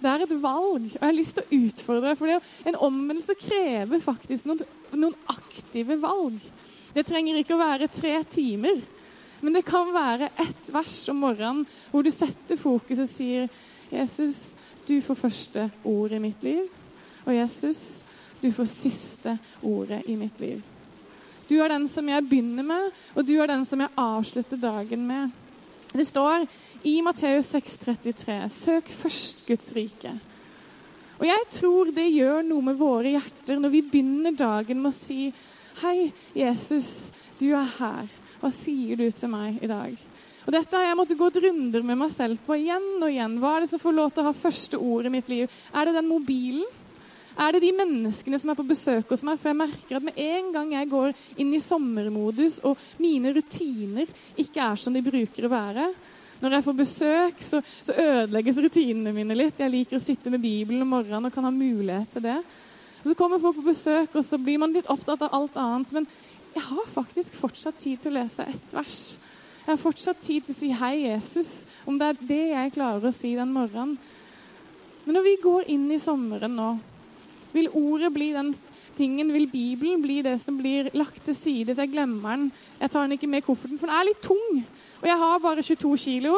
Det 0.01 0.09
er 0.09 0.23
et 0.25 0.39
valg, 0.41 0.87
og 0.87 0.95
jeg 0.95 1.05
har 1.05 1.17
lyst 1.17 1.37
til 1.37 1.45
å 1.45 1.59
utfordre 1.67 2.09
deg. 2.09 2.21
For 2.21 2.71
en 2.71 2.79
omvendelse 2.89 3.37
krever 3.37 4.01
faktisk 4.01 4.49
noen, 4.49 4.63
noen, 4.97 5.17
aktive 5.29 5.99
valg. 6.01 6.39
Det 6.95 7.05
trenger 7.07 7.37
ikke 7.41 7.55
å 7.59 7.61
være 7.61 7.91
tre 7.93 8.15
timer, 8.33 8.81
men 9.41 9.57
det 9.57 9.65
kan 9.69 9.93
være 9.93 10.31
ett 10.41 10.73
vers 10.73 10.97
om 11.13 11.21
morgenen 11.23 11.67
hvor 11.93 12.05
du 12.05 12.11
setter 12.13 12.59
fokus 12.61 13.05
og 13.05 13.09
sier 13.13 13.47
Jesus, 13.93 14.55
du 14.87 15.01
får 15.03 15.15
første 15.15 15.71
ord 15.85 16.13
i 16.13 16.23
mitt 16.23 16.43
liv. 16.43 16.67
Og 17.27 17.35
Jesus, 17.35 18.03
du 18.43 18.51
får 18.53 18.71
siste 18.71 19.37
ordet 19.63 20.03
i 20.07 20.17
mitt 20.17 20.41
liv. 20.41 20.63
Du 21.51 21.57
er 21.59 21.73
den 21.73 21.89
som 21.91 22.09
jeg 22.09 22.27
begynner 22.29 22.63
med, 22.67 22.91
og 23.15 23.27
du 23.27 23.35
er 23.41 23.51
den 23.51 23.65
som 23.67 23.81
jeg 23.83 23.99
avslutter 23.99 24.61
dagen 24.61 25.07
med. 25.07 25.33
Det 25.91 26.07
står 26.07 26.47
i 26.87 27.01
Matteus 27.03 27.51
6,33.: 27.55 28.49
Søk 28.49 28.89
først 28.89 29.47
Guds 29.47 29.73
rike. 29.77 30.13
Og 31.19 31.27
jeg 31.27 31.49
tror 31.51 31.91
det 31.93 32.07
gjør 32.15 32.47
noe 32.47 32.65
med 32.65 32.79
våre 32.79 33.17
hjerter 33.17 33.59
når 33.61 33.75
vi 33.75 33.83
begynner 33.91 34.37
dagen 34.37 34.81
med 34.81 34.93
å 34.93 34.97
si 34.97 35.33
Hei, 35.81 36.11
Jesus, 36.37 37.11
du 37.41 37.51
er 37.57 37.69
her. 37.79 38.09
Hva 38.41 38.51
sier 38.53 38.99
du 39.01 39.07
til 39.11 39.31
meg 39.33 39.61
i 39.65 39.69
dag? 39.69 39.95
Og 40.51 40.55
Dette 40.57 40.75
har 40.75 40.89
jeg 40.89 40.97
måttet 40.99 41.19
gå 41.21 41.27
et 41.31 41.37
runder 41.45 41.85
med 41.87 41.99
meg 42.01 42.09
selv 42.11 42.41
på 42.43 42.57
igjen 42.59 42.87
og 42.99 43.07
igjen. 43.07 43.37
Hva 43.39 43.53
er 43.55 43.63
det 43.63 43.69
som 43.71 43.79
får 43.79 43.93
lov 43.95 44.09
til 44.11 44.25
å 44.25 44.27
ha 44.27 44.33
første 44.35 44.81
ord 44.83 45.07
i 45.07 45.13
mitt 45.15 45.29
liv? 45.31 45.53
Er 45.71 45.87
det 45.87 45.93
den 45.95 46.09
mobilen? 46.11 46.67
Er 47.39 47.55
det 47.55 47.61
de 47.63 47.71
menneskene 47.79 48.41
som 48.43 48.51
er 48.51 48.59
på 48.59 48.67
besøk 48.67 49.13
hos 49.15 49.23
meg? 49.23 49.39
For 49.39 49.53
jeg 49.53 49.61
merker 49.61 50.01
at 50.01 50.09
med 50.09 50.19
en 50.19 50.49
gang 50.57 50.75
jeg 50.75 50.91
går 50.91 51.15
inn 51.45 51.55
i 51.55 51.63
sommermodus, 51.63 52.59
og 52.67 52.83
mine 52.99 53.31
rutiner 53.39 54.11
ikke 54.43 54.67
er 54.73 54.83
som 54.83 54.99
de 54.99 55.05
bruker 55.07 55.47
å 55.47 55.53
være, 55.55 55.87
når 56.43 56.59
jeg 56.59 56.67
får 56.67 56.79
besøk, 56.83 57.47
så, 57.53 57.63
så, 57.79 57.95
ødelegges 57.95 58.61
rutinene 58.67 59.15
mine 59.15 59.39
litt. 59.39 59.63
Jeg 59.63 59.71
liker 59.71 60.03
å 60.03 60.03
sitte 60.03 60.35
med 60.35 60.43
Bibelen 60.43 60.83
om 60.83 60.95
morgenen 60.99 61.31
og 61.31 61.39
kan 61.39 61.47
ha 61.47 61.55
mulighet 61.55 62.11
til 62.17 62.27
det. 62.27 62.39
Og 63.05 63.07
Så 63.13 63.19
kommer 63.23 63.39
folk 63.39 63.63
på 63.63 63.71
besøk, 63.71 64.19
og 64.19 64.27
så 64.27 64.43
blir 64.43 64.59
man 64.67 64.75
litt 64.75 64.91
opptatt 64.91 65.29
av 65.31 65.39
alt 65.45 65.63
annet. 65.63 65.95
Men 65.95 66.13
jeg 66.59 66.67
har 66.75 66.95
faktisk 66.99 67.39
fortsatt 67.39 67.79
tid 67.79 68.03
til 68.03 68.17
å 68.17 68.19
lese 68.25 68.51
ett 68.51 68.73
vers. 68.75 69.03
Jeg 69.71 69.77
har 69.77 69.85
fortsatt 69.87 70.19
tid 70.27 70.43
til 70.43 70.51
å 70.51 70.59
si 70.59 70.69
'Hei, 70.75 70.97
Jesus', 71.07 71.69
om 71.87 71.95
det 71.97 72.07
er 72.09 72.27
det 72.27 72.47
jeg 72.51 72.73
klarer 72.75 73.05
å 73.07 73.15
si 73.15 73.37
den 73.37 73.53
morgenen. 73.55 73.99
Men 75.05 75.15
når 75.15 75.23
vi 75.23 75.35
går 75.45 75.69
inn 75.71 75.85
i 75.93 75.99
sommeren 76.03 76.57
nå, 76.57 76.81
vil 77.53 77.69
ordet 77.69 78.11
bli 78.13 78.33
den 78.33 78.51
tingen, 78.97 79.31
vil 79.33 79.47
Bibelen 79.47 80.03
bli 80.03 80.23
det 80.27 80.41
som 80.41 80.59
blir 80.59 80.91
lagt 80.93 81.23
til 81.25 81.37
side, 81.37 81.71
så 81.71 81.87
jeg 81.87 81.93
glemmer 81.93 82.35
den. 82.35 82.53
Jeg 82.81 82.91
tar 82.91 83.07
den 83.07 83.13
ikke 83.13 83.31
med 83.31 83.45
i 83.45 83.47
kofferten, 83.47 83.79
for 83.79 83.87
den 83.87 83.95
er 83.95 84.11
litt 84.11 84.21
tung. 84.21 84.65
Og 85.03 85.07
jeg 85.07 85.19
har 85.23 85.39
bare 85.39 85.63
22 85.63 85.97
kilo, 85.97 86.37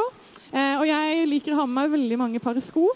eh, 0.52 0.76
og 0.76 0.86
jeg 0.86 1.26
liker 1.26 1.52
å 1.52 1.60
ha 1.62 1.66
med 1.66 1.80
meg 1.80 1.98
veldig 1.98 2.18
mange 2.18 2.38
par 2.38 2.60
sko. 2.60 2.90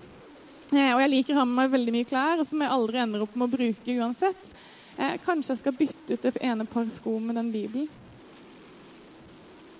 Eh, 0.70 0.92
og 0.92 1.00
jeg 1.00 1.10
liker 1.16 1.32
å 1.32 1.38
ha 1.38 1.44
med 1.46 1.62
meg 1.64 1.70
veldig 1.80 1.92
mye 1.96 2.12
klær, 2.12 2.44
som 2.44 2.60
jeg 2.60 2.76
aldri 2.76 2.98
ender 2.98 3.22
opp 3.22 3.34
med 3.34 3.48
å 3.48 3.56
bruke 3.56 4.00
uansett. 4.04 4.52
Eh, 4.98 5.16
kanskje 5.24 5.56
jeg 5.56 5.58
skal 5.64 5.72
bytte 5.72 6.12
ut 6.12 6.20
det 6.20 6.42
ene 6.42 6.66
par 6.66 6.84
sko 6.84 7.18
med 7.18 7.36
den 7.36 7.50
Bibelen. 7.50 7.88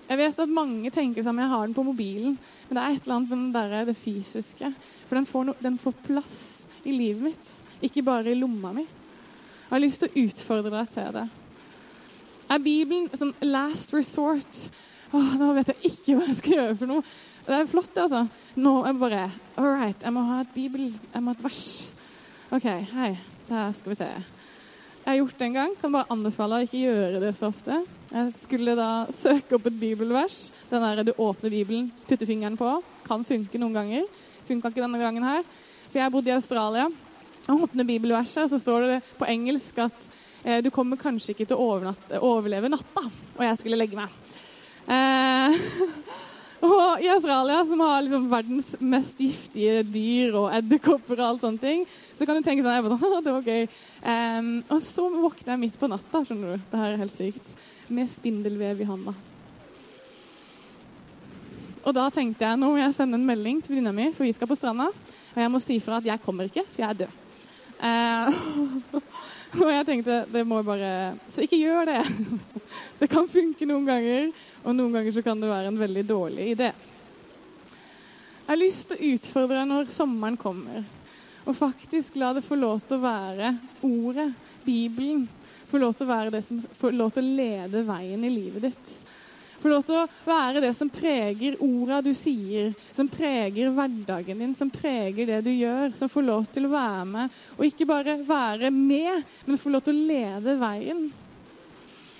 Jeg 0.07 0.19
vet 0.21 0.37
at 0.39 0.51
mange 0.51 0.91
tenker 0.93 1.25
som 1.25 1.39
jeg 1.39 1.51
har 1.51 1.65
den 1.65 1.75
på 1.75 1.83
mobilen, 1.83 2.37
men 2.67 2.77
det 2.77 2.83
er 2.83 2.95
et 2.95 3.07
eller 3.07 3.17
annet 3.17 3.33
med 3.41 3.57
der, 3.57 3.89
det 3.89 3.97
fysiske. 3.99 4.69
For 5.07 5.19
den 5.19 5.27
får, 5.27 5.49
no, 5.49 5.55
den 5.59 5.79
får 5.81 5.97
plass 6.05 6.37
i 6.87 6.95
livet 6.95 7.25
mitt, 7.27 7.49
ikke 7.83 8.05
bare 8.07 8.31
i 8.31 8.37
lomma 8.39 8.71
mi. 8.77 8.85
Jeg 9.67 9.73
har 9.73 9.83
lyst 9.83 9.99
til 10.03 10.11
å 10.13 10.23
utfordre 10.27 10.71
deg 10.71 10.93
til 10.93 11.09
det. 11.17 11.25
Er 12.47 12.63
Bibelen 12.63 13.09
som 13.19 13.33
last 13.43 13.91
resort? 13.91 14.61
Åh, 15.11 15.33
nå 15.39 15.51
vet 15.57 15.73
jeg 15.73 15.91
ikke 15.91 16.15
hva 16.15 16.29
jeg 16.29 16.39
skal 16.39 16.55
gjøre 16.55 16.77
for 16.79 16.93
noe. 16.93 17.03
Det 17.47 17.55
er 17.55 17.69
flott, 17.71 17.91
det, 17.95 18.07
altså. 18.07 18.23
Nå 18.59 18.73
er 18.81 18.89
jeg 18.93 18.99
bare 19.03 19.21
All 19.59 19.69
right, 19.73 20.01
jeg 20.03 20.15
må 20.15 20.23
ha 20.27 20.41
et 20.43 20.55
bibel, 20.55 20.89
jeg 21.11 21.23
må 21.23 21.31
ha 21.31 21.37
et 21.37 21.43
vers. 21.43 21.67
OK, 22.55 22.67
hei. 22.95 23.11
Der 23.47 23.71
skal 23.75 23.91
vi 23.91 23.99
se. 23.99 24.36
Jeg 25.07 25.13
har 25.13 25.21
gjort 25.21 25.37
det 25.39 25.45
en 25.45 25.53
gang. 25.55 25.73
Kan 25.79 25.93
bare 25.95 26.11
anbefale 26.11 26.57
å 26.57 26.63
ikke 26.65 26.81
gjøre 26.81 27.19
det 27.21 27.29
så 27.37 27.47
ofte. 27.47 27.77
Jeg 28.11 28.31
skulle 28.41 28.73
da 28.75 28.87
søke 29.15 29.55
opp 29.55 29.69
et 29.69 29.77
bibelvers. 29.79 30.49
Den 30.67 30.83
der 30.83 30.99
du 31.07 31.13
åpner 31.15 31.53
Bibelen, 31.53 31.85
putter 32.09 32.27
fingeren 32.27 32.57
på. 32.59 32.73
Kan 33.05 33.23
funke 33.23 33.61
noen 33.61 33.77
ganger. 33.77 34.03
Funka 34.49 34.67
ikke 34.67 34.83
denne 34.83 34.99
gangen 34.99 35.23
her. 35.23 35.47
For 35.85 36.01
jeg 36.01 36.11
bodde 36.11 36.27
i 36.27 36.35
Australia. 36.35 36.89
Jeg 37.45 37.55
åpner 37.55 37.87
bibelverset, 37.87 38.41
og 38.43 38.51
så 38.51 38.59
står 38.59 38.89
det 38.89 38.99
på 39.15 39.31
engelsk 39.31 39.79
at 39.85 40.11
eh, 40.43 40.59
du 40.59 40.67
kommer 40.75 40.99
kanskje 40.99 41.37
ikke 41.37 41.47
til 41.53 41.55
å 41.55 41.71
overleve 42.27 42.75
natta. 42.75 43.07
Og 43.07 43.47
jeg 43.47 43.61
skulle 43.63 43.79
legge 43.79 43.95
meg. 43.95 44.11
Eh, 44.91 45.55
Og 46.65 47.01
i 47.03 47.09
Australia, 47.13 47.59
som 47.69 47.81
har 47.85 48.01
liksom 48.01 48.27
verdens 48.31 48.71
mest 48.81 49.19
giftige 49.21 49.83
dyr 49.85 50.37
og 50.39 50.49
edderkopper 50.57 51.19
og 51.19 51.25
alt 51.27 51.43
sånne 51.45 51.61
ting, 51.61 51.83
så 52.17 52.25
kan 52.25 52.37
du 52.37 52.45
tenke 52.45 52.65
sånn 52.65 52.87
bare, 52.87 53.21
det 53.25 53.35
var 53.35 53.45
gøy. 53.45 53.67
Um, 54.01 54.51
og 54.73 54.81
så 54.81 55.05
våkner 55.13 55.53
jeg 55.53 55.63
midt 55.67 55.77
på 55.77 55.89
natta, 55.91 56.23
skjønner 56.25 56.55
du. 56.55 56.65
Det 56.71 56.81
her 56.81 56.95
er 56.95 57.03
helt 57.03 57.13
sykt. 57.13 57.53
Med 57.93 58.09
spindelvev 58.11 58.81
i 58.81 58.89
handa. 58.89 59.13
Og 61.87 61.93
da 61.95 62.09
tenkte 62.11 62.43
jeg 62.43 62.59
nå 62.59 62.73
må 62.73 62.81
jeg 62.81 62.95
sende 62.97 63.15
en 63.15 63.29
melding 63.29 63.61
til 63.63 63.75
venninna 63.75 63.93
mi, 63.95 64.09
for 64.15 64.27
vi 64.27 64.33
skal 64.35 64.49
på 64.49 64.57
stranda. 64.57 64.89
Og 64.89 65.39
jeg 65.43 65.53
må 65.53 65.61
si 65.63 65.77
fra 65.83 66.01
at 66.01 66.09
jeg 66.09 66.23
kommer 66.25 66.49
ikke, 66.49 66.65
for 66.73 66.83
jeg 66.83 66.89
er 66.89 67.01
død. 67.05 67.23
Uh, 67.77 68.97
og 69.61 69.69
jeg 69.71 69.85
tenkte 69.87 70.19
det 70.31 70.43
må 70.47 70.59
bare 70.65 71.15
Så 71.31 71.45
ikke 71.45 71.59
gjør 71.61 71.87
det. 71.89 72.01
Det 72.99 73.07
kan 73.07 73.29
funke 73.31 73.65
noen 73.69 73.85
ganger, 73.87 74.31
og 74.65 74.75
noen 74.75 74.95
ganger 74.97 75.13
så 75.15 75.21
kan 75.23 75.39
det 75.39 75.47
være 75.47 75.69
en 75.71 75.79
veldig 75.79 76.03
dårlig 76.09 76.49
idé. 76.51 76.71
Jeg 77.67 78.49
har 78.49 78.59
lyst 78.59 78.89
til 78.89 78.97
å 78.97 79.11
utfordre 79.13 79.59
deg 79.59 79.69
når 79.69 79.91
sommeren 79.93 80.35
kommer, 80.39 80.83
og 81.47 81.55
faktisk 81.55 82.17
la 82.19 82.33
det 82.35 82.43
få 82.43 82.57
lov 82.59 82.81
til 82.83 82.97
å 82.97 83.05
være 83.05 83.53
ordet, 83.87 84.27
Bibelen, 84.65 85.23
få 85.67 85.79
lov 85.79 85.95
til 85.95 86.07
å 86.07 86.11
være 86.11 86.33
det 86.35 86.41
som 86.47 86.59
får 86.79 86.95
lov 86.97 87.13
til 87.15 87.23
å 87.23 87.37
lede 87.39 87.85
veien 87.87 88.23
i 88.27 88.33
livet 88.33 88.67
ditt. 88.67 88.97
Få 89.57 89.71
lov 89.71 89.85
til 89.87 89.97
å 89.97 90.07
være 90.27 90.61
det 90.61 90.73
som 90.77 90.89
preger 90.93 91.57
orda 91.65 92.01
du 92.05 92.11
sier, 92.15 92.75
som 92.93 93.09
preger 93.09 93.71
hverdagen 93.73 94.43
din, 94.43 94.53
som 94.53 94.69
preger 94.69 95.29
det 95.29 95.39
du 95.47 95.51
gjør. 95.53 95.89
Som 95.97 96.11
får 96.13 96.27
lov 96.27 96.49
til 96.53 96.67
å 96.67 96.73
være 96.73 97.05
med, 97.09 97.39
og 97.57 97.65
ikke 97.65 97.87
bare 97.89 98.19
være 98.27 98.71
med, 98.73 99.25
men 99.47 99.61
få 99.61 99.73
lov 99.73 99.85
til 99.87 99.97
å 99.97 100.07
lede 100.11 100.57
veien. 100.61 101.07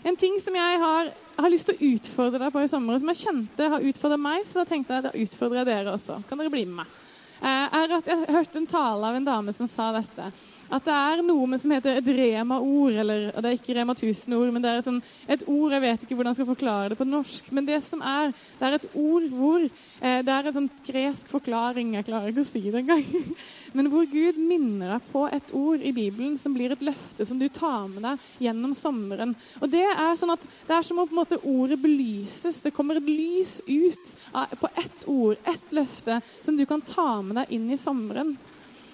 En 0.08 0.16
ting 0.18 0.38
som 0.42 0.56
jeg 0.56 0.82
har, 0.82 1.10
har 1.38 1.52
lyst 1.52 1.70
til 1.70 1.78
å 1.78 1.92
utfordre 1.94 2.42
deg 2.42 2.54
på 2.54 2.64
i 2.64 2.70
sommer, 2.72 2.98
som 3.02 3.12
jeg 3.12 3.24
kjente 3.26 3.72
har 3.74 3.88
utfordret 3.92 4.24
meg, 4.24 4.46
så 4.48 4.62
da 4.62 4.70
tenkte 4.70 4.98
jeg 4.98 5.06
da 5.06 5.16
utfordrer 5.26 5.62
jeg 5.62 5.70
dere 5.70 5.96
også. 5.98 6.22
Kan 6.30 6.42
dere 6.42 6.54
bli 6.54 6.66
med 6.70 6.82
meg? 6.82 6.94
Eh, 7.38 7.76
er 7.82 7.98
at 8.00 8.08
jeg 8.10 8.30
hørte 8.34 8.62
en 8.62 8.70
tale 8.70 9.10
av 9.12 9.18
en 9.18 9.28
dame 9.28 9.54
som 9.54 9.70
sa 9.70 9.92
dette 9.94 10.32
at 10.68 10.84
det 10.84 10.96
er 10.96 11.22
noe 11.24 11.58
som 11.60 11.72
heter 11.72 12.00
et 12.00 12.10
rema-ord. 12.18 12.96
eller 13.04 13.30
Det 13.32 13.50
er 13.50 13.56
ikke 13.56 13.76
Rema 13.78 13.94
1000-ord, 13.96 14.52
men 14.52 14.64
det 14.64 14.72
er 14.72 14.82
et, 14.82 14.88
sånn, 14.88 15.00
et, 15.28 15.46
ord 15.48 15.76
Jeg 15.76 15.84
vet 15.84 16.04
ikke 16.04 16.18
hvordan 16.18 16.34
jeg 16.34 16.42
skal 16.42 16.50
forklare 16.50 16.90
det 16.92 16.98
på 17.00 17.08
norsk. 17.08 17.52
Men 17.56 17.68
det 17.68 17.80
som 17.86 18.04
er, 18.04 18.34
det 18.60 18.68
er 18.68 18.76
et 18.78 18.90
ord 18.94 19.28
hvor 19.32 19.64
eh, 19.64 20.20
Det 20.28 20.34
er 20.34 20.50
en 20.50 20.58
sånn 20.58 20.70
gresk 20.88 21.32
forklaring. 21.32 21.96
Jeg 21.96 22.08
klarer 22.10 22.34
ikke 22.34 22.44
å 22.44 22.50
si 22.50 22.64
det 22.66 22.82
engang. 22.82 23.06
Men 23.78 23.92
hvor 23.94 24.08
Gud 24.12 24.42
minner 24.42 24.96
deg 24.96 25.08
på 25.12 25.24
et 25.32 25.54
ord 25.56 25.84
i 25.84 25.94
Bibelen 25.96 26.36
som 26.40 26.56
blir 26.56 26.76
et 26.76 26.84
løfte 26.84 27.28
som 27.28 27.40
du 27.40 27.48
tar 27.48 27.88
med 27.92 28.04
deg 28.04 28.28
gjennom 28.48 28.76
sommeren. 28.78 29.36
Og 29.62 29.72
Det 29.72 29.86
er 29.88 30.20
sånn 30.20 30.36
at 30.36 30.44
det 30.68 30.76
er 30.76 30.86
som 30.88 31.00
om 31.00 31.08
på 31.08 31.16
en 31.16 31.22
måte 31.22 31.42
ordet 31.48 31.80
belyses. 31.80 32.60
Det 32.64 32.76
kommer 32.76 33.00
et 33.00 33.08
lys 33.08 33.60
ut 33.68 34.14
på 34.60 34.74
ett 34.76 35.08
ord, 35.08 35.40
ett 35.48 35.74
løfte, 35.76 36.20
som 36.42 36.60
du 36.60 36.66
kan 36.68 36.84
ta 36.84 37.22
med 37.22 37.40
deg 37.42 37.56
inn 37.56 37.72
i 37.72 37.80
sommeren. 37.80 38.36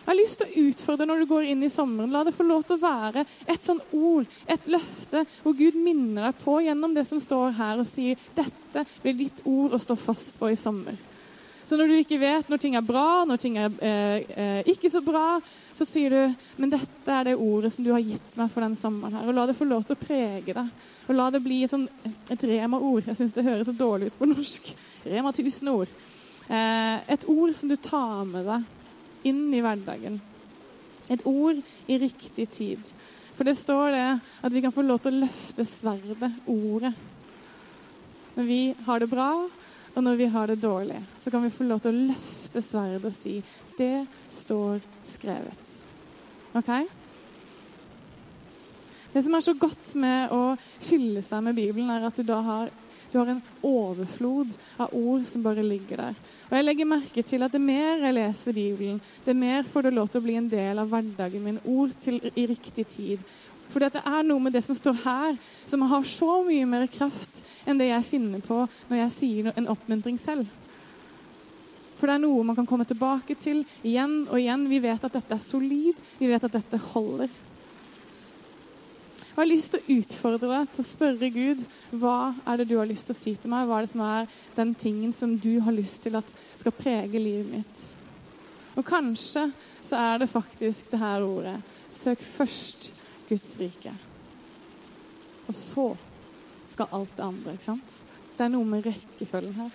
Jeg 0.03 0.11
har 0.11 0.19
lyst 0.19 0.41
til 0.41 0.49
å 0.49 0.63
utfordre 0.67 1.05
når 1.07 1.21
du 1.23 1.29
går 1.29 1.45
inn 1.53 1.61
i 1.63 1.71
sommeren. 1.71 2.11
La 2.11 2.25
det 2.27 2.33
få 2.35 2.43
lov 2.43 2.65
til 2.67 2.75
å 2.75 2.81
være 2.81 3.23
et 3.47 3.63
sånn 3.63 3.79
ord, 3.95 4.27
et 4.51 4.65
løfte, 4.67 5.21
hvor 5.45 5.55
Gud 5.55 5.77
minner 5.79 6.27
deg 6.27 6.41
på 6.41 6.57
gjennom 6.65 6.91
det 6.91 7.05
som 7.07 7.21
står 7.23 7.55
her, 7.55 7.79
og 7.79 7.87
sier 7.87 8.19
dette 8.35 8.83
blir 8.99 9.15
ditt 9.15 9.39
ord 9.47 9.77
å 9.77 9.79
stå 9.79 9.95
fast 9.95 10.35
på 10.41 10.51
i 10.51 10.59
sommer. 10.59 10.99
Så 11.63 11.79
når 11.79 11.87
du 11.87 11.95
ikke 12.01 12.19
vet 12.19 12.49
når 12.51 12.59
ting 12.59 12.75
er 12.75 12.83
bra, 12.83 13.23
når 13.23 13.39
ting 13.39 13.55
er 13.55 13.71
eh, 13.79 14.27
eh, 14.35 14.71
ikke 14.73 14.91
så 14.91 14.99
bra, 15.05 15.39
så 15.71 15.87
sier 15.87 16.11
du 16.11 16.49
men 16.59 16.75
dette 16.75 17.07
er 17.07 17.29
det 17.29 17.37
ordet 17.39 17.71
som 17.71 17.87
du 17.87 17.93
har 17.95 18.03
gitt 18.03 18.35
meg 18.35 18.51
for 18.51 18.67
den 18.67 18.75
sommeren. 18.75 19.15
her, 19.15 19.31
og 19.31 19.39
La 19.39 19.47
det 19.47 19.55
få 19.55 19.69
lov 19.71 19.87
til 19.87 19.95
å 19.95 20.03
prege 20.03 20.57
deg. 20.59 20.85
Og 21.07 21.15
la 21.15 21.29
det 21.31 21.45
bli 21.47 21.63
et, 21.63 21.71
sånn, 21.71 21.87
et 22.27 22.43
Rema-ord. 22.51 23.07
Jeg 23.07 23.21
syns 23.21 23.39
det 23.39 23.47
høres 23.47 23.71
så 23.71 23.79
dårlig 23.79 24.11
ut 24.11 24.19
på 24.19 24.27
norsk. 24.35 24.71
Rema 25.07 25.31
1000-ord. 25.31 25.97
Eh, 26.51 26.95
et 27.15 27.27
ord 27.31 27.55
som 27.55 27.71
du 27.71 27.79
tar 27.79 28.27
med 28.27 28.51
deg 28.51 28.71
inn 29.27 29.47
i 29.53 29.61
hverdagen. 29.63 30.19
Et 31.11 31.25
ord 31.27 31.59
i 31.87 31.97
riktig 31.99 32.47
tid. 32.53 32.93
For 33.33 33.47
det 33.47 33.57
står 33.57 33.91
det 33.95 34.07
at 34.45 34.53
vi 34.53 34.61
kan 34.63 34.73
få 34.73 34.85
lov 34.85 35.01
til 35.03 35.15
å 35.15 35.23
løfte 35.25 35.65
sverdet, 35.67 36.31
ordet. 36.47 36.93
Når 38.33 38.49
vi 38.49 38.61
har 38.85 39.01
det 39.01 39.09
bra, 39.11 39.29
og 39.93 40.01
når 40.01 40.17
vi 40.17 40.27
har 40.33 40.49
det 40.49 40.61
dårlig, 40.61 40.99
så 41.21 41.31
kan 41.33 41.43
vi 41.43 41.53
få 41.53 41.67
lov 41.67 41.83
til 41.83 41.93
å 41.93 42.07
løfte 42.13 42.61
sverdet 42.65 43.09
og 43.09 43.15
si 43.15 43.37
det 43.77 44.05
står 44.33 44.81
skrevet. 45.05 45.73
OK? 46.57 46.71
Det 49.13 49.21
som 49.21 49.35
er 49.37 49.45
så 49.45 49.53
godt 49.53 49.91
med 50.01 50.31
å 50.33 50.55
fylle 50.81 51.21
seg 51.21 51.43
med 51.45 51.57
Bibelen, 51.57 51.91
er 51.93 52.07
at 52.07 52.17
du 52.17 52.25
da 52.25 52.39
har 52.41 52.71
du 53.13 53.19
har 53.21 53.29
en 53.31 53.41
overflod 53.61 54.55
av 54.81 54.93
ord 54.97 55.25
som 55.29 55.43
bare 55.45 55.63
ligger 55.65 56.01
der. 56.01 56.19
Og 56.49 56.57
jeg 56.57 56.65
legger 56.65 56.89
merke 56.89 57.23
til 57.25 57.45
at 57.45 57.53
det 57.53 57.61
mer 57.61 58.01
jeg 58.01 58.17
leser 58.17 58.57
Bibelen, 58.57 59.01
det 59.25 59.35
mer 59.37 59.63
får 59.69 59.87
det 59.87 59.93
lov 59.93 60.09
til 60.09 60.23
å 60.23 60.25
bli 60.25 60.37
en 60.39 60.49
del 60.49 60.81
av 60.81 60.89
hverdagen 60.89 61.45
min. 61.45 61.61
Ord 61.69 61.93
til, 62.01 62.17
i 62.33 62.47
riktig 62.49 62.87
tid. 62.89 63.21
For 63.69 63.81
det 63.81 64.01
er 64.01 64.25
noe 64.25 64.41
med 64.41 64.53
det 64.53 64.63
som 64.65 64.77
står 64.77 64.99
her, 65.05 65.37
som 65.65 65.85
har 65.89 66.09
så 66.09 66.41
mye 66.45 66.65
mer 66.69 66.89
kraft 66.91 67.41
enn 67.65 67.79
det 67.79 67.89
jeg 67.89 68.09
finner 68.09 68.43
på 68.43 68.65
når 68.89 68.99
jeg 69.05 69.15
sier 69.15 69.53
en 69.53 69.69
oppmuntring 69.71 70.19
selv. 70.21 70.49
For 71.97 72.09
det 72.09 72.17
er 72.17 72.25
noe 72.25 72.43
man 72.43 72.57
kan 72.57 72.67
komme 72.67 72.85
tilbake 72.89 73.37
til 73.39 73.61
igjen 73.79 74.25
og 74.27 74.35
igjen. 74.35 74.67
Vi 74.67 74.81
vet 74.83 75.05
at 75.07 75.13
dette 75.15 75.37
er 75.37 75.41
solid, 75.41 76.01
vi 76.19 76.27
vet 76.27 76.43
at 76.43 76.57
dette 76.57 76.81
holder. 76.91 77.31
Jeg 79.33 79.41
har 79.41 79.49
lyst 79.49 79.71
til 79.73 79.81
å 79.81 79.95
utfordre 79.97 80.49
deg 80.51 80.67
til 80.69 80.83
å 80.83 80.85
spørre 80.85 81.27
Gud 81.33 81.61
hva 81.97 82.17
er 82.45 82.59
det 82.59 82.67
du 82.69 82.75
har 82.77 82.85
lyst 82.85 83.07
til 83.09 83.15
å 83.15 83.17
si 83.17 83.31
til 83.33 83.49
meg. 83.49 83.65
Hva 83.65 83.79
er 83.79 83.87
det 83.87 83.89
som 83.89 84.03
er 84.05 84.27
den 84.53 84.73
tingen 84.77 85.15
som 85.17 85.33
du 85.41 85.55
har 85.65 85.73
lyst 85.73 86.03
til 86.05 86.19
at 86.19 86.29
skal 86.59 86.75
prege 86.77 87.17
livet 87.17 87.49
mitt? 87.49 87.81
Og 88.77 88.85
kanskje 88.85 89.47
så 89.81 89.97
er 89.97 90.21
det 90.21 90.29
faktisk 90.29 90.93
det 90.93 91.01
her 91.01 91.25
ordet. 91.25 91.55
Søk 91.89 92.21
først 92.21 92.91
Guds 93.25 93.49
rike. 93.57 93.95
Og 95.47 95.57
så 95.57 95.87
skal 96.69 96.93
alt 96.93 97.17
det 97.17 97.25
andre. 97.25 97.57
ikke 97.57 97.71
sant? 97.71 97.97
Det 98.37 98.45
er 98.45 98.53
noe 98.53 98.69
med 98.69 98.85
rekkefølgen 98.85 99.57
her. 99.57 99.73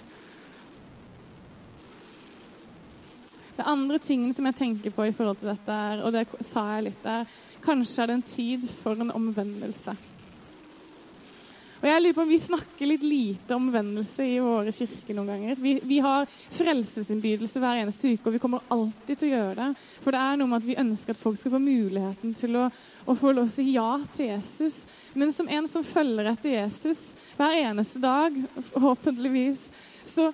Det 3.59 3.67
andre 3.67 3.99
tingen 3.99 4.35
som 4.35 4.47
jeg 4.47 4.55
tenker 4.55 4.95
på 4.95 5.09
i 5.09 5.15
forhold 5.15 5.41
til 5.41 5.51
dette, 5.51 5.75
er, 5.75 6.05
og 6.07 6.15
det 6.15 6.29
sa 6.47 6.63
jeg 6.77 6.91
litt 6.91 7.01
der, 7.03 7.27
Kanskje 7.59 8.05
er 8.05 8.07
det 8.07 8.15
en 8.15 8.29
tid 8.31 8.69
for 8.71 9.01
en 9.03 9.11
omvendelse. 9.11 9.97
Og 11.79 11.87
jeg 11.87 12.03
lurer 12.03 12.15
på 12.15 12.23
om 12.25 12.31
Vi 12.31 12.39
snakker 12.43 12.89
litt 12.91 13.05
lite 13.07 13.55
om 13.55 13.69
omvendelse 13.69 14.25
i 14.27 14.39
våre 14.43 14.73
kirker 14.75 15.15
noen 15.15 15.31
ganger. 15.31 15.59
Vi, 15.63 15.77
vi 15.87 15.99
har 16.03 16.27
frelsesinnbydelse 16.31 17.63
hver 17.63 17.83
eneste 17.83 18.13
uke, 18.15 18.27
og 18.27 18.35
vi 18.35 18.41
kommer 18.43 18.67
alltid 18.75 19.15
til 19.15 19.29
å 19.29 19.33
gjøre 19.37 19.57
det. 19.61 19.69
For 20.03 20.15
det 20.15 20.23
er 20.23 20.41
noe 20.41 20.51
med 20.51 20.63
at 20.63 20.69
vi 20.69 20.79
ønsker 20.83 21.15
at 21.15 21.23
folk 21.23 21.39
skal 21.39 21.55
få 21.55 21.63
muligheten 21.63 22.35
til 22.39 22.59
å, 22.59 22.67
å 23.07 23.17
få 23.19 23.35
lov 23.35 23.47
til 23.47 23.53
å 23.53 23.57
si 23.57 23.77
ja 23.77 23.91
til 24.17 24.33
Jesus. 24.33 24.79
Men 25.19 25.35
som 25.35 25.51
en 25.51 25.71
som 25.71 25.87
følger 25.87 26.31
etter 26.33 26.57
Jesus 26.57 27.03
hver 27.39 27.59
eneste 27.63 28.03
dag, 28.03 28.39
forhåpentligvis, 28.73 29.69
så, 30.09 30.33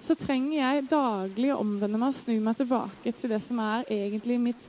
så 0.00 0.14
trenger 0.14 0.58
jeg 0.58 0.88
daglig 0.90 1.52
å 1.52 1.60
omvende 1.62 1.98
meg 1.98 2.12
og 2.12 2.18
snu 2.18 2.36
meg 2.42 2.58
tilbake 2.58 3.12
til 3.12 3.32
det 3.32 3.40
som 3.44 3.60
er 3.64 3.86
egentlig 3.90 4.38
mitt 4.40 4.66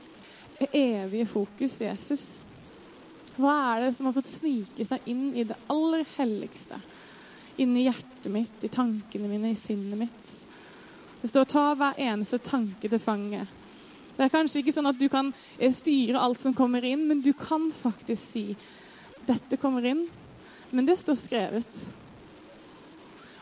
evige 0.72 1.28
fokus 1.30 1.80
Jesus. 1.80 2.24
Hva 3.38 3.54
er 3.74 3.84
det 3.84 3.92
som 3.94 4.08
har 4.08 4.16
fått 4.16 4.32
snike 4.32 4.86
seg 4.86 5.04
inn 5.06 5.30
i 5.38 5.44
det 5.46 5.56
aller 5.70 6.02
helligste? 6.16 6.80
Inn 7.62 7.76
i 7.78 7.84
hjertet 7.86 8.32
mitt, 8.34 8.64
i 8.66 8.70
tankene 8.72 9.30
mine, 9.30 9.52
i 9.52 9.58
sinnet 9.58 9.98
mitt. 9.98 10.32
Det 11.20 11.28
står 11.28 11.44
'ta 11.44 11.74
hver 11.74 11.94
eneste 11.98 12.38
tanke 12.38 12.88
til 12.88 12.98
fange'. 12.98 13.46
Det 14.16 14.24
er 14.24 14.34
kanskje 14.34 14.58
ikke 14.58 14.72
sånn 14.74 14.90
at 14.90 14.98
du 14.98 15.08
kan 15.08 15.32
eh, 15.58 15.72
styre 15.72 16.18
alt 16.18 16.40
som 16.40 16.54
kommer 16.54 16.84
inn, 16.84 17.06
men 17.06 17.20
du 17.22 17.32
kan 17.32 17.72
faktisk 17.72 18.22
si 18.32 18.56
'dette 19.26 19.56
kommer 19.56 19.84
inn', 19.84 20.08
men 20.70 20.86
det 20.86 20.98
står 20.98 21.14
skrevet. 21.14 21.70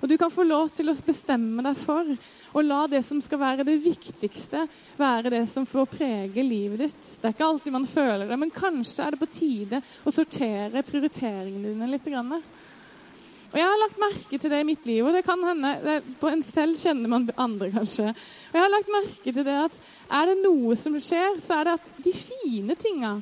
Og 0.06 0.10
du 0.10 0.14
kan 0.20 0.30
få 0.30 0.44
lov 0.46 0.68
til 0.70 0.86
å 0.86 0.92
bestemme 1.02 1.64
deg 1.66 1.78
for 1.82 2.06
å 2.54 2.62
la 2.62 2.84
det 2.86 3.00
som 3.02 3.18
skal 3.18 3.40
være 3.40 3.64
det 3.66 3.72
viktigste, 3.82 4.60
være 4.94 5.32
det 5.34 5.40
som 5.50 5.64
får 5.66 5.88
prege 5.90 6.44
livet 6.46 6.84
ditt. 6.84 7.08
Det 7.18 7.26
er 7.26 7.32
ikke 7.34 7.48
alltid 7.48 7.74
man 7.74 7.88
føler 7.90 8.22
det, 8.30 8.36
men 8.38 8.52
kanskje 8.54 9.02
er 9.02 9.16
det 9.16 9.18
på 9.18 9.26
tide 9.34 9.80
å 10.06 10.12
sortere 10.14 10.84
prioriteringene 10.86 11.72
dine 11.72 11.88
litt. 11.90 12.06
Og 12.06 13.56
Jeg 13.58 13.66
har 13.66 13.80
lagt 13.80 13.98
merke 13.98 14.38
til 14.38 14.52
det 14.54 14.60
i 14.62 14.68
mitt 14.68 14.86
liv, 14.86 15.00
og 15.02 15.18
det 15.18 15.24
kan 15.26 15.42
hende 15.42 15.72
det, 15.82 15.96
på 16.20 16.30
en 16.30 16.44
selv 16.46 16.78
kjenner 16.78 17.10
man 17.10 17.26
andre, 17.34 17.72
kanskje. 17.74 18.12
Og 18.14 18.60
jeg 18.60 18.62
har 18.62 18.70
lagt 18.76 18.92
merke 18.94 19.32
til 19.32 19.48
det 19.48 19.56
at 19.64 19.80
er 20.20 20.30
det 20.30 20.36
noe 20.44 20.76
som 20.78 21.00
skjer, 21.02 21.42
så 21.42 21.58
er 21.58 21.66
det 21.66 21.74
at 21.80 21.90
de 22.06 22.14
fine 22.14 22.78
tinga 22.78 23.16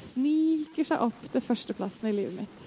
sniker 0.00 0.88
seg 0.94 1.04
opp 1.10 1.28
til 1.28 1.44
førsteplassen 1.44 2.08
i 2.08 2.16
livet 2.22 2.40
mitt. 2.40 2.66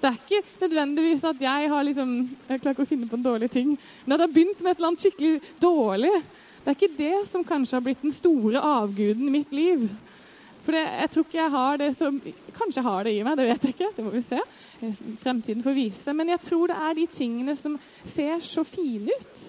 Det 0.00 0.08
er 0.08 0.18
ikke 0.18 0.42
nødvendigvis 0.60 1.24
at 1.24 1.40
jeg 1.40 1.68
har 1.72 1.86
liksom, 1.86 2.10
jeg 2.48 2.60
klarer 2.60 2.74
ikke 2.74 2.84
å 2.84 2.88
finne 2.90 3.08
på 3.08 3.16
en 3.16 3.24
dårlig 3.24 3.48
ting, 3.52 3.70
men 4.04 4.14
at 4.14 4.20
jeg 4.20 4.28
har 4.28 4.34
begynt 4.34 4.60
med 4.60 4.70
et 4.70 4.80
eller 4.80 4.90
annet 4.90 5.04
skikkelig 5.06 5.52
dårlig. 5.62 6.12
Det 6.60 6.72
er 6.72 6.76
ikke 6.76 6.98
det 6.98 7.22
som 7.30 7.46
kanskje 7.46 7.78
har 7.78 7.86
blitt 7.86 8.04
den 8.04 8.12
store 8.12 8.60
avguden 8.60 9.28
i 9.28 9.34
mitt 9.38 9.54
liv. 9.56 9.86
For 10.66 10.74
det, 10.74 10.82
jeg 10.82 11.10
tror 11.14 11.24
ikke 11.26 11.38
jeg 11.38 11.54
har 11.54 11.76
det 11.78 11.92
som 11.94 12.16
Kanskje 12.56 12.80
jeg 12.80 12.86
har 12.88 13.04
det 13.06 13.12
i 13.14 13.22
meg, 13.22 13.36
det 13.38 13.44
vet 13.46 13.64
jeg 13.64 13.74
ikke. 13.74 13.90
Det 13.94 14.04
må 14.04 14.12
vi 14.14 14.22
se. 14.24 14.38
Fremtiden 15.20 15.62
får 15.62 15.74
vise. 15.76 16.14
Men 16.16 16.32
jeg 16.32 16.40
tror 16.42 16.70
det 16.72 16.78
er 16.88 16.94
de 16.96 17.04
tingene 17.12 17.54
som 17.54 17.74
ser 18.00 18.40
så 18.42 18.64
fine 18.64 19.12
ut. 19.12 19.42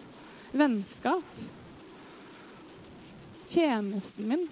Vennskap. 0.52 1.40
Tjenesten 3.48 4.28
min. 4.28 4.44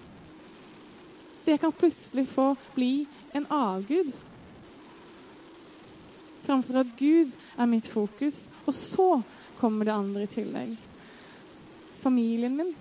Det 1.46 1.60
kan 1.62 1.76
plutselig 1.76 2.24
få 2.32 2.54
bli 2.74 2.94
en 3.36 3.46
avgud 3.52 4.16
framfor 6.46 6.82
at 6.82 6.96
Gud 7.00 7.34
er 7.58 7.70
mitt 7.70 7.88
fokus. 7.90 8.46
Og 8.66 8.74
så 8.74 9.10
kommer 9.60 9.86
det 9.88 9.96
andre 9.96 10.26
i 10.26 10.32
tillegg. 10.32 10.76
Familien 12.02 12.58
min. 12.58 12.74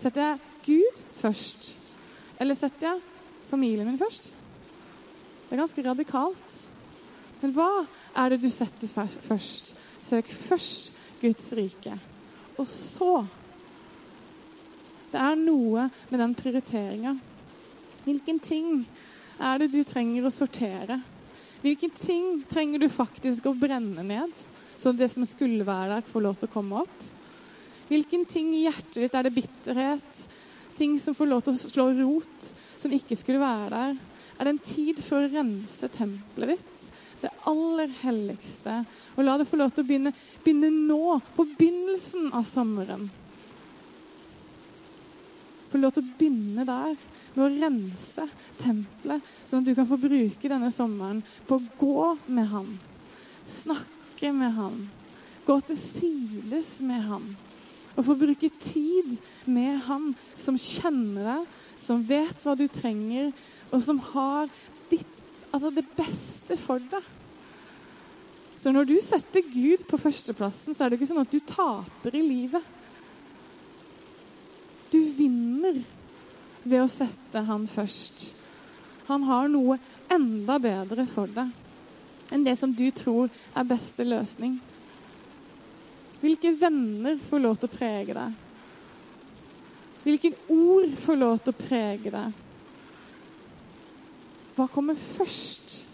Setter 0.00 0.26
jeg 0.26 0.38
Gud 0.66 1.00
først? 1.20 1.74
Eller 2.40 2.56
setter 2.56 2.90
jeg 2.90 3.00
familien 3.50 3.88
min 3.88 4.00
først? 4.00 4.30
Det 5.48 5.56
er 5.56 5.62
ganske 5.64 5.84
radikalt. 5.84 6.60
Men 7.40 7.52
hva 7.56 7.68
er 8.20 8.32
det 8.32 8.42
du 8.42 8.50
setter 8.52 8.88
først? 9.24 9.74
Søk 10.00 10.28
først 10.28 10.92
Guds 11.20 11.52
rike. 11.56 11.96
Og 12.58 12.66
så 12.68 13.26
Det 15.10 15.18
er 15.18 15.34
noe 15.34 15.88
med 16.12 16.20
den 16.22 16.34
prioriteringa. 16.38 17.16
Hvilken 18.04 18.36
ting 18.38 18.84
er 19.42 19.58
det 19.58 19.72
du 19.72 19.80
trenger 19.82 20.28
å 20.28 20.30
sortere? 20.30 21.00
Hvilke 21.60 21.90
ting 21.92 22.40
trenger 22.48 22.80
du 22.80 22.88
faktisk 22.88 23.50
å 23.50 23.56
brenne 23.56 24.04
ned, 24.06 24.32
så 24.80 24.94
det 24.96 25.10
som 25.12 25.26
skulle 25.28 25.66
være 25.66 25.98
der, 25.98 26.06
får 26.08 26.24
lov 26.24 26.38
til 26.40 26.48
å 26.48 26.54
komme 26.54 26.84
opp? 26.86 27.02
Hvilken 27.90 28.24
ting 28.30 28.52
i 28.54 28.62
hjertet 28.64 29.02
ditt 29.02 29.16
er 29.18 29.26
det 29.26 29.34
bitterhet? 29.34 30.22
Ting 30.78 30.94
som 31.02 31.16
får 31.16 31.28
lov 31.28 31.42
til 31.44 31.56
å 31.56 31.60
slå 31.60 31.86
rot, 31.98 32.48
som 32.80 32.94
ikke 32.96 33.18
skulle 33.18 33.42
være 33.42 33.68
der? 33.74 34.00
Er 34.38 34.48
det 34.48 34.54
en 34.54 34.64
tid 34.64 35.00
for 35.04 35.20
å 35.20 35.32
rense 35.34 35.90
tempelet 35.92 36.54
ditt? 36.54 36.90
Det 37.20 37.32
aller 37.50 37.90
helligste. 38.00 38.78
Og 39.18 39.26
la 39.26 39.36
det 39.36 39.48
få 39.50 39.58
lov 39.60 39.74
til 39.74 39.84
å 39.84 39.88
begynne, 39.90 40.14
begynne 40.40 40.70
nå, 40.72 41.18
på 41.36 41.44
begynnelsen 41.58 42.30
av 42.32 42.46
sommeren. 42.48 43.10
Få 45.68 45.82
lov 45.82 45.92
til 45.92 46.06
å 46.06 46.14
begynne 46.16 46.64
der 46.64 46.96
med 47.34 47.44
å 47.46 47.50
rense 47.52 48.26
tempelet, 48.60 49.26
sånn 49.46 49.62
at 49.62 49.68
du 49.68 49.74
kan 49.76 49.88
få 49.88 49.98
bruke 50.00 50.50
denne 50.50 50.70
sommeren 50.74 51.20
på 51.48 51.58
å 51.58 51.68
gå 51.80 52.08
med 52.32 52.50
Han. 52.52 52.72
Snakke 53.46 54.32
med 54.36 54.56
Han. 54.56 54.82
Gå 55.46 55.60
til 55.68 55.78
sides 55.80 56.72
med 56.86 57.06
Han. 57.06 57.30
Og 57.96 58.04
få 58.06 58.16
bruke 58.18 58.50
tid 58.62 59.16
med 59.50 59.80
Han 59.86 60.10
som 60.38 60.58
kjenner 60.58 61.30
deg, 61.32 61.54
som 61.80 62.02
vet 62.06 62.44
hva 62.44 62.56
du 62.58 62.66
trenger, 62.70 63.32
og 63.70 63.82
som 63.84 64.02
har 64.12 64.50
ditt, 64.90 65.22
altså 65.50 65.70
det 65.74 65.86
beste 65.96 66.58
for 66.60 66.82
deg. 66.92 67.16
Så 68.60 68.72
når 68.74 68.90
du 68.90 68.98
setter 69.00 69.40
Gud 69.40 69.86
på 69.88 69.96
førsteplassen, 69.96 70.76
så 70.76 70.84
er 70.84 70.90
det 70.90 70.98
ikke 70.98 71.08
sånn 71.08 71.22
at 71.22 71.32
du 71.32 71.40
taper 71.48 72.16
i 72.18 72.20
livet. 72.20 72.66
Du 74.90 74.98
vinner 75.16 75.78
ved 76.64 76.82
å 76.82 76.90
sette 76.90 77.44
han 77.46 77.66
først. 77.70 78.30
Han 79.08 79.24
har 79.26 79.48
noe 79.50 79.78
enda 80.12 80.58
bedre 80.62 81.06
for 81.10 81.30
deg 81.34 81.50
enn 82.30 82.44
det 82.46 82.54
som 82.60 82.70
du 82.70 82.84
tror 82.94 83.26
er 83.58 83.66
beste 83.66 84.04
løsning. 84.06 84.60
Hvilke 86.20 86.52
venner 86.60 87.16
får 87.26 87.42
lov 87.42 87.56
til 87.58 87.66
å 87.70 87.74
prege 87.74 88.14
deg? 88.14 88.36
Hvilke 90.04 90.30
ord 90.52 90.94
får 91.00 91.18
lov 91.18 91.40
til 91.42 91.52
å 91.52 91.58
prege 91.58 92.12
deg? 92.14 92.36
Hva 94.54 94.68
kommer 94.70 94.98
først? 95.00 95.89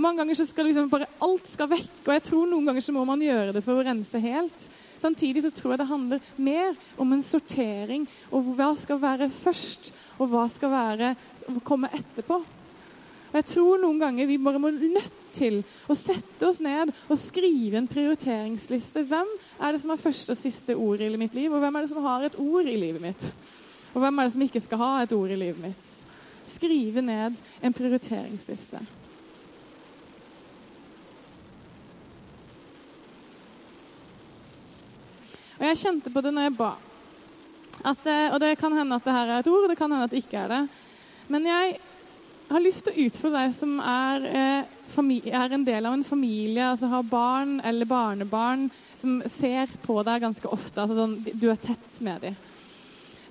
Mange 0.00 0.22
ganger 0.22 0.38
så 0.38 0.46
skal 0.48 0.68
liksom 0.68 0.88
bare 0.92 1.08
alt 1.20 1.48
skal 1.50 1.68
vekk, 1.68 1.98
og 2.06 2.14
jeg 2.14 2.24
tror 2.30 2.46
noen 2.48 2.68
ganger 2.70 2.84
så 2.84 2.94
må 2.96 3.02
man 3.08 3.20
gjøre 3.20 3.52
det 3.52 3.60
for 3.64 3.76
å 3.76 3.84
rense 3.84 4.20
helt. 4.22 4.66
Samtidig 5.02 5.42
så 5.44 5.50
tror 5.52 5.74
jeg 5.74 5.82
det 5.82 5.90
handler 5.90 6.30
mer 6.40 6.72
om 7.02 7.12
en 7.12 7.24
sortering. 7.26 8.06
Og 8.32 8.54
hva 8.56 8.70
skal 8.78 9.00
være 9.02 9.28
først, 9.42 9.92
og 10.16 10.32
hva 10.32 10.46
skal 10.52 10.72
være, 10.72 11.12
komme 11.66 11.90
etterpå. 11.92 12.38
Og 13.32 13.36
jeg 13.40 13.48
tror 13.48 13.80
noen 13.80 14.00
ganger 14.00 14.28
vi 14.28 14.40
bare 14.40 14.60
må 14.60 14.70
nødt 14.72 15.20
til 15.32 15.60
å 15.88 15.96
sette 15.96 16.44
oss 16.44 16.60
ned 16.60 16.92
og 17.08 17.16
skrive 17.16 17.80
en 17.80 17.88
prioriteringsliste. 17.88 19.04
Hvem 19.08 19.28
er 19.58 19.72
det 19.72 19.80
som 19.80 19.92
har 19.92 20.00
første 20.00 20.36
og 20.36 20.40
siste 20.40 20.76
ord 20.76 21.00
i 21.00 21.08
mitt 21.16 21.36
liv, 21.36 21.52
og 21.52 21.60
hvem 21.64 21.76
er 21.76 21.84
det 21.84 21.92
som 21.92 22.04
har 22.04 22.26
et 22.28 22.36
ord 22.40 22.68
i 22.68 22.76
livet 22.76 23.04
mitt? 23.04 23.28
Og 23.92 24.00
hvem 24.00 24.18
er 24.18 24.28
det 24.28 24.34
som 24.36 24.44
ikke 24.48 24.64
skal 24.64 24.82
ha 24.84 24.90
et 25.02 25.16
ord 25.16 25.32
i 25.32 25.40
livet 25.40 25.60
mitt? 25.64 25.94
Skrive 26.48 27.04
ned 27.04 27.40
en 27.64 27.76
prioriteringsliste. 27.76 28.84
Jeg 35.72 35.82
kjente 35.82 36.12
på 36.12 36.22
det 36.24 36.32
når 36.34 36.48
jeg 36.48 36.56
ba. 36.58 36.72
At, 37.82 38.04
og 38.30 38.38
det 38.42 38.56
kan 38.60 38.74
hende 38.76 38.96
at 38.98 39.06
det 39.06 39.14
her 39.16 39.30
er 39.30 39.40
et 39.42 39.48
ord, 39.50 39.64
og 39.64 39.72
det 39.72 39.78
kan 39.78 39.90
hende 39.90 40.06
at 40.06 40.12
det 40.12 40.22
ikke 40.22 40.44
er 40.44 40.52
det. 40.52 40.60
Men 41.32 41.48
jeg 41.48 41.78
har 42.52 42.62
lyst 42.62 42.84
til 42.86 42.92
å 42.94 43.06
utfordre 43.06 43.42
deg 43.46 43.54
som 43.56 43.78
er, 43.80 44.26
eh, 44.28 45.30
er, 45.32 45.52
en 45.56 45.64
del 45.64 45.86
av 45.88 45.94
en 45.96 46.04
familie, 46.04 46.64
altså 46.68 46.90
har 46.92 47.08
barn 47.08 47.60
eller 47.64 47.88
barnebarn 47.88 48.68
som 48.98 49.22
ser 49.26 49.70
på 49.82 50.02
deg 50.04 50.22
ganske 50.22 50.48
ofte. 50.48 50.80
altså 50.80 50.96
sånn, 50.96 51.16
Du 51.38 51.48
er 51.50 51.56
tett 51.56 52.00
med 52.00 52.20
dem. 52.20 52.36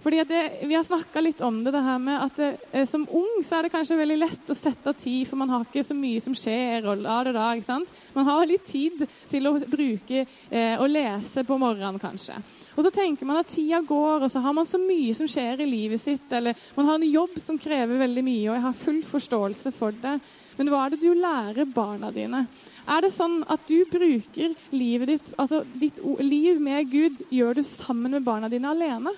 Fordi 0.02 0.24
det, 0.24 0.52
Vi 0.68 0.74
har 0.74 0.84
snakka 0.84 1.22
litt 1.22 1.42
om 1.42 1.64
det, 1.64 1.72
det 1.72 1.82
her 1.86 2.00
med 2.02 2.24
at 2.24 2.40
det, 2.40 2.52
eh, 2.72 2.88
som 2.90 3.06
ung 3.06 3.44
så 3.46 3.60
er 3.60 3.68
det 3.68 3.74
kanskje 3.74 4.00
veldig 4.00 4.18
lett 4.18 4.50
å 4.50 4.58
sette 4.58 4.90
av 4.90 4.98
tid, 4.98 5.28
for 5.30 5.38
man 5.38 5.50
har 5.54 5.66
ikke 5.66 5.84
så 5.86 5.98
mye 5.98 6.22
som 6.22 6.34
skjer. 6.34 6.88
og 6.90 7.04
la 7.04 7.24
det 7.24 7.36
da, 7.38 7.52
ikke 7.54 7.70
sant? 7.70 7.94
Man 8.16 8.26
har 8.26 8.48
litt 8.50 8.66
tid 8.66 9.06
til 9.30 9.48
å 9.48 9.54
bruke 9.70 10.26
eh, 10.26 10.82
og 10.82 10.90
lese 10.90 11.46
på 11.46 11.60
morgenen, 11.62 12.02
kanskje. 12.02 12.40
Og 12.72 12.86
så 12.86 12.92
tenker 12.96 13.28
man 13.28 13.42
at 13.42 13.52
tida 13.52 13.82
går, 13.86 14.24
og 14.24 14.32
så 14.32 14.42
har 14.42 14.54
man 14.56 14.66
så 14.66 14.80
mye 14.82 15.14
som 15.14 15.28
skjer 15.30 15.62
i 15.62 15.70
livet 15.70 16.02
sitt. 16.02 16.26
Eller 16.34 16.58
man 16.76 16.88
har 16.88 16.98
en 16.98 17.10
jobb 17.10 17.38
som 17.38 17.60
krever 17.60 18.00
veldig 18.00 18.24
mye, 18.26 18.46
og 18.50 18.56
jeg 18.56 18.66
har 18.66 18.84
full 18.86 19.02
forståelse 19.06 19.74
for 19.76 19.96
det. 20.02 20.18
Men 20.58 20.72
hva 20.72 20.86
er 20.86 20.96
det 20.96 21.02
du 21.04 21.12
lærer 21.14 21.68
barna 21.76 22.10
dine? 22.16 22.46
Er 22.90 23.04
det 23.04 23.12
sånn 23.14 23.42
at 23.52 23.68
du 23.70 23.84
bruker 23.92 24.56
livet 24.74 25.12
ditt, 25.12 25.34
altså 25.38 25.62
ditt 25.78 26.00
liv 26.24 26.62
med 26.64 26.90
Gud, 26.90 27.20
gjør 27.30 27.60
du 27.60 27.64
sammen 27.68 28.16
med 28.16 28.26
barna 28.26 28.50
dine 28.50 28.72
alene? 28.72 29.14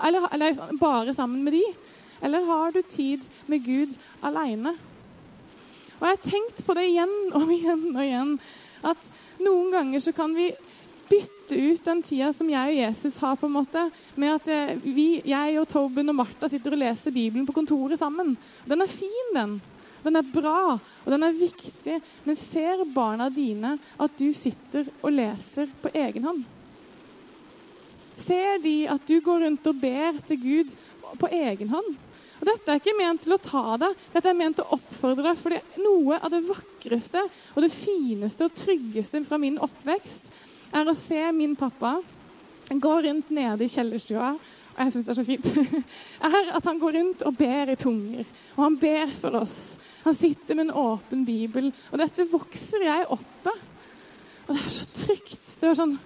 Eller, 0.00 0.28
eller 0.32 0.78
bare 0.80 1.14
sammen 1.14 1.44
med 1.44 1.52
de? 1.52 1.64
Eller 2.22 2.46
har 2.46 2.72
du 2.72 2.82
tid 2.82 3.24
med 3.46 3.64
Gud 3.66 3.96
alene? 4.22 4.74
Og 5.98 6.06
jeg 6.06 6.16
har 6.16 6.30
tenkt 6.30 6.64
på 6.66 6.74
det 6.74 6.88
igjen 6.90 7.16
og 7.38 7.50
igjen 7.54 7.88
og 7.92 8.02
igjen. 8.02 8.36
At 8.82 9.10
noen 9.42 9.70
ganger 9.74 10.02
så 10.02 10.14
kan 10.14 10.32
vi 10.34 10.48
bytte 11.12 11.58
ut 11.58 11.84
den 11.84 12.00
tida 12.02 12.30
som 12.34 12.48
jeg 12.50 12.72
og 12.72 12.78
Jesus 12.78 13.18
har, 13.22 13.36
på 13.36 13.46
en 13.46 13.56
måte, 13.58 13.84
med 14.16 14.34
at 14.38 14.48
eh, 14.50 14.80
vi, 14.82 15.06
jeg 15.28 15.58
og 15.60 15.68
Tobin 15.70 16.10
og 16.10 16.18
Martha 16.22 16.48
sitter 16.48 16.74
og 16.74 16.80
leser 16.80 17.14
Bibelen 17.14 17.46
på 17.46 17.54
kontoret 17.56 18.00
sammen. 18.00 18.32
Den 18.66 18.82
er 18.82 18.90
fin, 18.90 19.30
den. 19.36 19.58
Den 20.02 20.18
er 20.18 20.32
bra, 20.34 20.78
og 20.78 21.12
den 21.12 21.22
er 21.22 21.36
viktig. 21.36 22.00
Men 22.24 22.38
ser 22.38 22.82
barna 22.94 23.28
dine 23.30 23.76
at 24.02 24.18
du 24.18 24.32
sitter 24.34 24.88
og 25.02 25.14
leser 25.14 25.70
på 25.82 25.92
egen 25.94 26.26
hånd? 26.26 26.42
Ser 28.18 28.62
de 28.62 28.76
at 28.92 29.04
du 29.08 29.18
går 29.24 29.44
rundt 29.46 29.68
og 29.70 29.82
ber 29.82 30.18
til 30.28 30.40
Gud 30.42 30.72
på 31.20 31.30
egen 31.32 31.72
hånd? 31.72 31.92
Og 32.42 32.48
Dette 32.48 32.72
er 32.72 32.80
ikke 32.80 32.96
ment 32.98 33.22
til 33.22 33.36
å 33.36 33.42
ta 33.42 33.76
deg, 33.78 33.98
dette 34.12 34.30
er 34.32 34.38
ment 34.38 34.56
til 34.58 34.66
å 34.66 34.78
oppfordre 34.78 35.28
deg. 35.28 35.38
For 35.38 35.82
noe 35.84 36.18
av 36.18 36.32
det 36.32 36.42
vakreste 36.48 37.22
og 37.54 37.60
det 37.62 37.70
fineste 37.74 38.48
og 38.48 38.56
tryggeste 38.58 39.22
fra 39.28 39.38
min 39.38 39.60
oppvekst 39.62 40.32
er 40.74 40.88
å 40.88 40.96
se 40.98 41.22
min 41.36 41.54
pappa 41.58 42.00
gå 42.72 42.92
rundt 43.04 43.30
nede 43.34 43.66
i 43.66 43.70
kjellerstua 43.70 44.32
og 44.72 44.80
jeg 44.80 44.92
syns 44.94 45.06
det 45.06 45.12
er 45.12 45.18
så 45.18 45.24
fint, 45.26 45.48
er 46.28 46.52
at 46.56 46.68
han 46.68 46.78
går 46.80 46.96
rundt 46.96 47.24
og 47.28 47.36
ber 47.36 47.72
i 47.72 47.76
tunger. 47.80 48.28
Og 48.56 48.62
han 48.64 48.78
ber 48.80 49.12
for 49.18 49.36
oss. 49.42 49.58
Han 50.06 50.16
sitter 50.16 50.56
med 50.56 50.68
en 50.68 50.78
åpen 50.84 51.26
bibel. 51.28 51.68
Og 51.92 52.00
dette 52.00 52.28
vokser 52.30 52.86
jeg 52.86 53.10
opp 53.12 53.44
med. 53.44 53.68
Og 54.46 54.54
det 54.54 54.62
er 54.62 54.72
så 54.72 54.88
trygt. 54.96 55.44
Det 55.60 55.68
var 55.68 55.78
sånn 55.78 55.98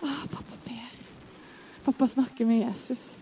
Å, 0.00 0.06
pappa 0.32 0.60
ber. 0.64 0.79
Pappa 1.90 2.08
snakker 2.08 2.46
med 2.46 2.60
Jesus. 2.62 3.18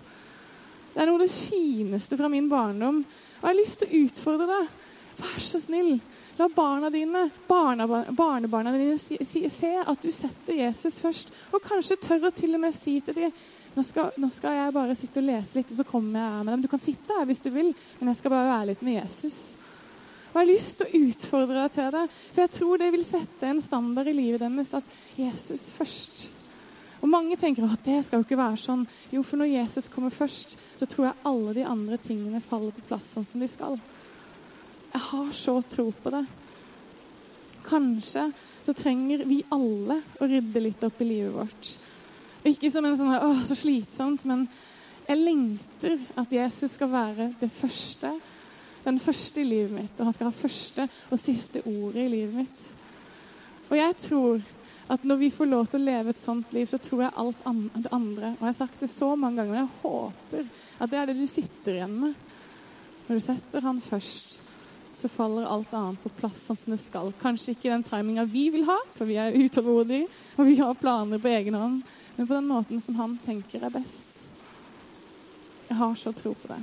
Det 0.93 1.01
er 1.01 1.09
noe 1.09 1.17
av 1.17 1.23
det 1.25 1.33
fineste 1.33 2.19
fra 2.21 2.29
min 2.29 2.51
barndom. 2.51 2.99
Og 3.01 3.41
jeg 3.41 3.49
har 3.49 3.57
lyst 3.57 3.81
til 3.81 3.89
å 3.89 4.01
utfordre 4.05 4.49
deg. 4.51 4.75
Vær 5.23 5.41
så 5.41 5.61
snill. 5.63 5.95
La 6.37 6.51
barna 6.53 6.91
dine, 6.93 7.23
barnebarna 7.49 8.75
dine 8.77 8.99
se 9.01 9.73
at 9.81 10.05
du 10.05 10.13
setter 10.13 10.61
Jesus 10.61 11.01
først. 11.01 11.33
Og 11.49 11.65
kanskje 11.65 11.97
tør 11.97 12.29
å 12.29 12.35
til 12.37 12.59
og 12.59 12.63
med 12.67 12.77
si 12.77 12.99
til 13.01 13.17
dem 13.17 13.33
nå 13.79 13.87
skal, 13.87 14.13
nå 14.21 14.29
skal, 14.35 14.57
jeg 14.59 14.75
bare 14.75 14.97
sitte 14.99 15.21
og 15.23 15.29
lese 15.31 15.61
litt, 15.61 15.73
og 15.73 15.81
så 15.81 15.85
kommer 15.89 16.21
jeg 16.21 16.45
med 16.45 16.53
dem. 16.53 16.63
Du 16.65 16.71
kan 16.73 16.83
sitte 16.83 17.15
her 17.15 17.29
hvis 17.29 17.45
du 17.45 17.49
vil, 17.55 17.69
men 18.01 18.13
jeg 18.13 18.21
skal 18.21 18.35
bare 18.35 18.53
være 18.53 18.71
litt 18.73 18.83
med 18.85 18.99
Jesus. 18.99 19.39
Og 20.29 20.35
Jeg 20.35 20.41
har 20.41 20.49
lyst 20.51 20.81
til 20.81 20.89
å 20.89 21.05
utfordre 21.09 21.63
deg 21.63 21.77
til 21.77 21.93
det, 21.95 22.09
for 22.33 22.45
jeg 22.45 22.55
tror 22.59 22.83
det 22.83 22.91
vil 22.99 23.07
sette 23.07 23.49
en 23.49 23.63
standard 23.63 24.11
i 24.11 24.19
livet 24.19 24.45
deres 24.45 24.75
at 24.77 24.99
Jesus 25.17 25.71
først. 25.79 26.27
Og 26.99 27.09
Mange 27.09 27.37
tenker 27.39 27.67
at 27.69 27.85
det 27.87 28.01
skal 28.07 28.21
jo 28.21 28.27
ikke 28.27 28.41
være 28.41 28.59
sånn. 28.59 28.83
Jo, 29.15 29.23
for 29.23 29.39
når 29.39 29.53
Jesus 29.53 29.91
kommer 29.93 30.15
først, 30.15 30.57
så 30.77 30.87
tror 30.87 31.09
jeg 31.09 31.21
alle 31.31 31.55
de 31.61 31.67
andre 31.69 31.99
tingene 32.03 32.43
faller 32.43 32.75
på 32.75 32.87
plass 32.89 33.13
sånn 33.15 33.27
som 33.29 33.43
de 33.43 33.49
skal. 33.51 33.79
Jeg 34.93 35.05
har 35.11 35.29
så 35.37 35.61
tro 35.63 35.91
på 35.95 36.13
det. 36.15 36.25
Kanskje 37.69 38.25
så 38.65 38.75
trenger 38.77 39.23
vi 39.29 39.43
alle 39.55 40.01
å 40.19 40.27
rydde 40.29 40.65
litt 40.65 40.83
opp 40.85 40.99
i 41.05 41.09
livet 41.09 41.37
vårt. 41.37 41.71
Ikke 42.49 42.71
som 42.73 42.87
en 42.87 42.97
sånn 42.99 43.15
Å, 43.15 43.31
så 43.47 43.57
slitsomt. 43.59 44.25
Men 44.29 44.47
jeg 45.07 45.23
lengter 45.23 45.97
at 46.19 46.33
Jesus 46.33 46.75
skal 46.77 46.91
være 46.93 47.31
det 47.41 47.51
første, 47.53 48.13
den 48.85 49.01
første 49.03 49.43
i 49.43 49.49
livet 49.49 49.75
mitt. 49.77 49.95
Og 49.99 50.09
han 50.09 50.17
skal 50.17 50.31
ha 50.31 50.35
første 50.35 50.89
og 51.09 51.21
siste 51.21 51.63
ordet 51.65 52.07
i 52.07 52.13
livet 52.17 52.43
mitt. 52.43 52.69
Og 53.69 53.77
jeg 53.77 53.99
tror 54.03 54.47
at 54.89 55.05
når 55.05 55.21
vi 55.21 55.31
får 55.31 55.51
lov 55.51 55.69
til 55.69 55.83
å 55.83 55.89
leve 55.89 56.13
et 56.15 56.19
sånt 56.19 56.53
liv, 56.57 56.67
så 56.71 56.81
tror 56.81 57.05
jeg 57.05 57.17
alt 57.21 57.45
det 57.45 57.93
andre 57.93 58.33
Og 58.39 58.43
jeg 58.43 58.49
har 58.49 58.57
sagt 58.57 58.81
det 58.81 58.91
så 58.93 59.13
mange 59.17 59.43
ganger, 59.43 59.53
men 59.53 59.63
jeg 59.63 59.83
håper 59.83 60.51
at 60.79 60.91
det 60.91 60.99
er 61.01 61.11
det 61.11 61.19
du 61.19 61.27
sitter 61.29 61.75
igjen 61.75 61.97
med. 62.07 62.15
Når 63.09 63.19
du 63.19 63.25
setter 63.25 63.65
han 63.65 63.81
først, 63.85 64.39
så 64.99 65.09
faller 65.13 65.47
alt 65.47 65.73
annet 65.77 66.01
på 66.03 66.11
plass 66.19 66.41
sånn 66.49 66.59
som 66.59 66.75
det 66.75 66.81
skal. 66.83 67.13
Kanskje 67.21 67.55
ikke 67.55 67.71
den 67.71 67.85
timinga 67.87 68.25
vi 68.29 68.49
vil 68.55 68.67
ha, 68.69 68.79
for 68.97 69.09
vi 69.09 69.19
er 69.21 69.37
utålmodige 69.37 70.09
og 70.37 70.49
vi 70.49 70.59
har 70.59 70.81
planer 70.81 71.23
på 71.23 71.31
egen 71.37 71.59
hånd 71.59 71.83
men 72.19 72.27
på 72.27 72.35
den 72.35 72.49
måten 72.51 72.81
som 72.83 72.97
han 72.99 73.13
tenker 73.23 73.63
er 73.63 73.71
best. 73.71 74.25
Jeg 75.69 75.77
har 75.79 75.95
så 75.95 76.11
tro 76.13 76.33
på 76.35 76.49
det. 76.51 76.59